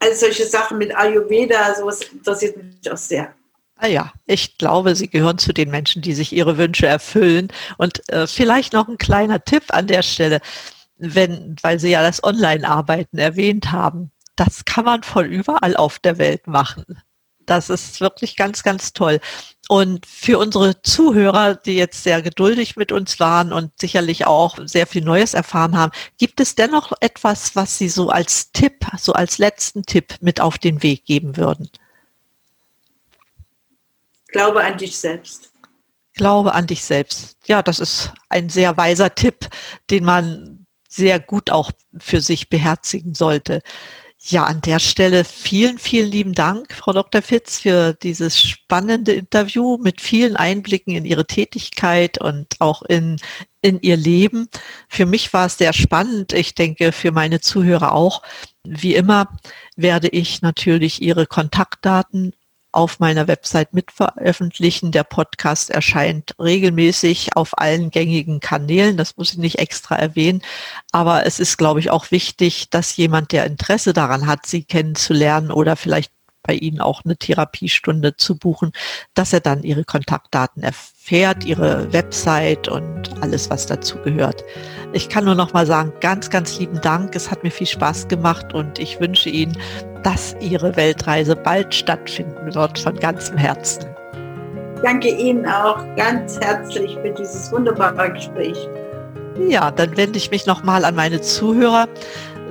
all 0.00 0.14
solche 0.14 0.46
Sachen 0.46 0.78
mit 0.78 0.94
Ayurveda, 0.96 1.74
sowas 1.76 2.02
interessiert 2.02 2.56
mich 2.56 2.90
auch 2.90 2.96
sehr. 2.96 3.34
Ah 3.76 3.86
ja, 3.86 4.12
ich 4.26 4.58
glaube, 4.58 4.96
Sie 4.96 5.08
gehören 5.08 5.38
zu 5.38 5.52
den 5.52 5.70
Menschen, 5.70 6.02
die 6.02 6.12
sich 6.12 6.32
ihre 6.32 6.58
Wünsche 6.58 6.86
erfüllen. 6.86 7.48
Und 7.76 8.02
äh, 8.08 8.26
vielleicht 8.26 8.72
noch 8.72 8.88
ein 8.88 8.98
kleiner 8.98 9.44
Tipp 9.44 9.62
an 9.68 9.86
der 9.86 10.02
Stelle, 10.02 10.40
wenn, 10.96 11.54
weil 11.62 11.78
Sie 11.78 11.90
ja 11.90 12.02
das 12.02 12.24
Online-Arbeiten 12.24 13.18
erwähnt 13.18 13.70
haben. 13.70 14.10
Das 14.34 14.64
kann 14.64 14.84
man 14.84 15.04
von 15.04 15.30
überall 15.30 15.76
auf 15.76 16.00
der 16.00 16.18
Welt 16.18 16.48
machen. 16.48 17.00
Das 17.48 17.70
ist 17.70 18.02
wirklich 18.02 18.36
ganz, 18.36 18.62
ganz 18.62 18.92
toll. 18.92 19.20
Und 19.68 20.04
für 20.04 20.38
unsere 20.38 20.82
Zuhörer, 20.82 21.54
die 21.54 21.76
jetzt 21.76 22.02
sehr 22.02 22.20
geduldig 22.20 22.76
mit 22.76 22.92
uns 22.92 23.18
waren 23.20 23.54
und 23.54 23.72
sicherlich 23.80 24.26
auch 24.26 24.58
sehr 24.64 24.86
viel 24.86 25.02
Neues 25.02 25.32
erfahren 25.32 25.76
haben, 25.76 25.92
gibt 26.18 26.40
es 26.40 26.54
dennoch 26.54 26.92
etwas, 27.00 27.56
was 27.56 27.78
Sie 27.78 27.88
so 27.88 28.10
als 28.10 28.52
Tipp, 28.52 28.84
so 28.98 29.14
als 29.14 29.38
letzten 29.38 29.82
Tipp 29.84 30.14
mit 30.20 30.42
auf 30.42 30.58
den 30.58 30.82
Weg 30.82 31.06
geben 31.06 31.38
würden? 31.38 31.70
Glaube 34.28 34.62
an 34.62 34.76
dich 34.76 34.98
selbst. 34.98 35.50
Glaube 36.14 36.52
an 36.52 36.66
dich 36.66 36.84
selbst. 36.84 37.38
Ja, 37.46 37.62
das 37.62 37.78
ist 37.78 38.12
ein 38.28 38.50
sehr 38.50 38.76
weiser 38.76 39.14
Tipp, 39.14 39.48
den 39.88 40.04
man 40.04 40.66
sehr 40.86 41.18
gut 41.18 41.48
auch 41.50 41.70
für 41.98 42.20
sich 42.20 42.50
beherzigen 42.50 43.14
sollte. 43.14 43.62
Ja, 44.30 44.44
an 44.44 44.60
der 44.60 44.78
Stelle 44.78 45.24
vielen, 45.24 45.78
vielen 45.78 46.10
lieben 46.10 46.34
Dank, 46.34 46.74
Frau 46.74 46.92
Dr. 46.92 47.22
Fitz, 47.22 47.60
für 47.60 47.94
dieses 47.94 48.38
spannende 48.38 49.12
Interview 49.14 49.78
mit 49.78 50.02
vielen 50.02 50.36
Einblicken 50.36 50.94
in 50.94 51.06
Ihre 51.06 51.26
Tätigkeit 51.26 52.20
und 52.20 52.46
auch 52.58 52.82
in, 52.82 53.16
in 53.62 53.80
Ihr 53.80 53.96
Leben. 53.96 54.48
Für 54.90 55.06
mich 55.06 55.32
war 55.32 55.46
es 55.46 55.56
sehr 55.56 55.72
spannend. 55.72 56.34
Ich 56.34 56.54
denke, 56.54 56.92
für 56.92 57.10
meine 57.10 57.40
Zuhörer 57.40 57.92
auch. 57.92 58.20
Wie 58.64 58.94
immer 58.94 59.34
werde 59.76 60.08
ich 60.08 60.42
natürlich 60.42 61.00
Ihre 61.00 61.26
Kontaktdaten 61.26 62.34
auf 62.72 63.00
meiner 63.00 63.28
Website 63.28 63.72
mitveröffentlichen. 63.72 64.92
Der 64.92 65.04
Podcast 65.04 65.70
erscheint 65.70 66.34
regelmäßig 66.38 67.36
auf 67.36 67.58
allen 67.58 67.90
gängigen 67.90 68.40
Kanälen. 68.40 68.96
Das 68.96 69.16
muss 69.16 69.32
ich 69.32 69.38
nicht 69.38 69.58
extra 69.58 69.96
erwähnen. 69.96 70.42
Aber 70.92 71.26
es 71.26 71.40
ist, 71.40 71.56
glaube 71.56 71.80
ich, 71.80 71.90
auch 71.90 72.10
wichtig, 72.10 72.70
dass 72.70 72.96
jemand, 72.96 73.32
der 73.32 73.46
Interesse 73.46 73.92
daran 73.92 74.26
hat, 74.26 74.46
Sie 74.46 74.64
kennenzulernen 74.64 75.50
oder 75.50 75.76
vielleicht 75.76 76.12
bei 76.48 76.54
Ihnen 76.54 76.80
auch 76.80 77.04
eine 77.04 77.16
Therapiestunde 77.16 78.16
zu 78.16 78.36
buchen, 78.36 78.72
dass 79.14 79.32
er 79.32 79.40
dann 79.40 79.62
Ihre 79.62 79.84
Kontaktdaten 79.84 80.62
erfährt, 80.62 81.44
Ihre 81.44 81.92
Website 81.92 82.68
und 82.68 83.22
alles, 83.22 83.50
was 83.50 83.66
dazu 83.66 83.98
gehört. 83.98 84.42
Ich 84.94 85.10
kann 85.10 85.26
nur 85.26 85.34
noch 85.34 85.52
mal 85.52 85.66
sagen, 85.66 85.92
ganz, 86.00 86.30
ganz 86.30 86.58
lieben 86.58 86.80
Dank. 86.80 87.14
Es 87.14 87.30
hat 87.30 87.44
mir 87.44 87.50
viel 87.50 87.66
Spaß 87.66 88.08
gemacht 88.08 88.54
und 88.54 88.78
ich 88.78 88.98
wünsche 88.98 89.28
Ihnen, 89.28 89.58
dass 90.02 90.36
Ihre 90.40 90.76
Weltreise 90.76 91.36
bald 91.36 91.74
stattfinden 91.74 92.54
wird 92.54 92.78
von 92.78 92.96
ganzem 92.96 93.36
Herzen. 93.36 93.84
Danke 94.82 95.08
Ihnen 95.08 95.44
auch 95.46 95.78
ganz 95.96 96.38
herzlich 96.40 96.96
für 97.02 97.10
dieses 97.10 97.50
wunderbare 97.50 98.12
Gespräch. 98.12 98.56
Ja, 99.48 99.70
dann 99.70 99.96
wende 99.96 100.18
ich 100.18 100.30
mich 100.30 100.46
nochmal 100.46 100.84
an 100.84 100.94
meine 100.94 101.20
Zuhörer. 101.20 101.88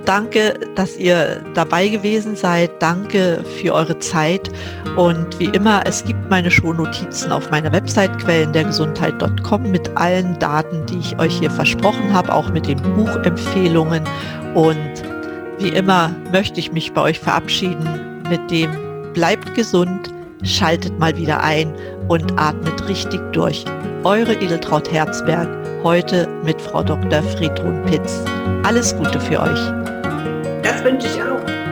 Danke, 0.05 0.53
dass 0.75 0.95
ihr 0.95 1.43
dabei 1.53 1.89
gewesen 1.89 2.37
seid. 2.37 2.71
Danke 2.79 3.43
für 3.59 3.73
eure 3.73 3.99
Zeit. 3.99 4.49
Und 4.95 5.37
wie 5.37 5.47
immer, 5.47 5.81
es 5.85 6.05
gibt 6.05 6.29
meine 6.29 6.49
Shownotizen 6.49 7.29
auf 7.33 7.51
meiner 7.51 7.73
Website 7.73 8.17
quellendergesundheit.com 8.19 9.69
mit 9.69 9.89
allen 9.97 10.39
Daten, 10.39 10.85
die 10.85 10.99
ich 10.99 11.19
euch 11.19 11.39
hier 11.39 11.51
versprochen 11.51 12.13
habe, 12.13 12.33
auch 12.33 12.49
mit 12.51 12.67
den 12.67 12.81
Buchempfehlungen. 12.95 14.01
Und 14.55 15.03
wie 15.59 15.69
immer 15.69 16.15
möchte 16.31 16.59
ich 16.59 16.71
mich 16.71 16.93
bei 16.93 17.01
euch 17.01 17.19
verabschieden 17.19 18.17
mit 18.29 18.51
dem 18.51 18.69
bleibt 19.13 19.55
gesund, 19.55 20.13
schaltet 20.43 20.97
mal 20.99 21.15
wieder 21.17 21.41
ein 21.41 21.73
und 22.07 22.37
atmet 22.37 22.87
richtig 22.87 23.21
durch. 23.31 23.65
Eure 24.03 24.33
Edeltraut 24.33 24.91
Herzberg, 24.91 25.47
heute 25.83 26.27
mit 26.43 26.61
Frau 26.61 26.83
Dr. 26.83 27.23
Friedrun 27.23 27.81
Pitz. 27.85 28.23
Alles 28.63 28.95
Gute 28.95 29.19
für 29.19 29.39
euch. 29.39 29.59
Das 30.61 30.83
wünsche 30.83 31.07
ich 31.07 31.21
auch. 31.21 31.66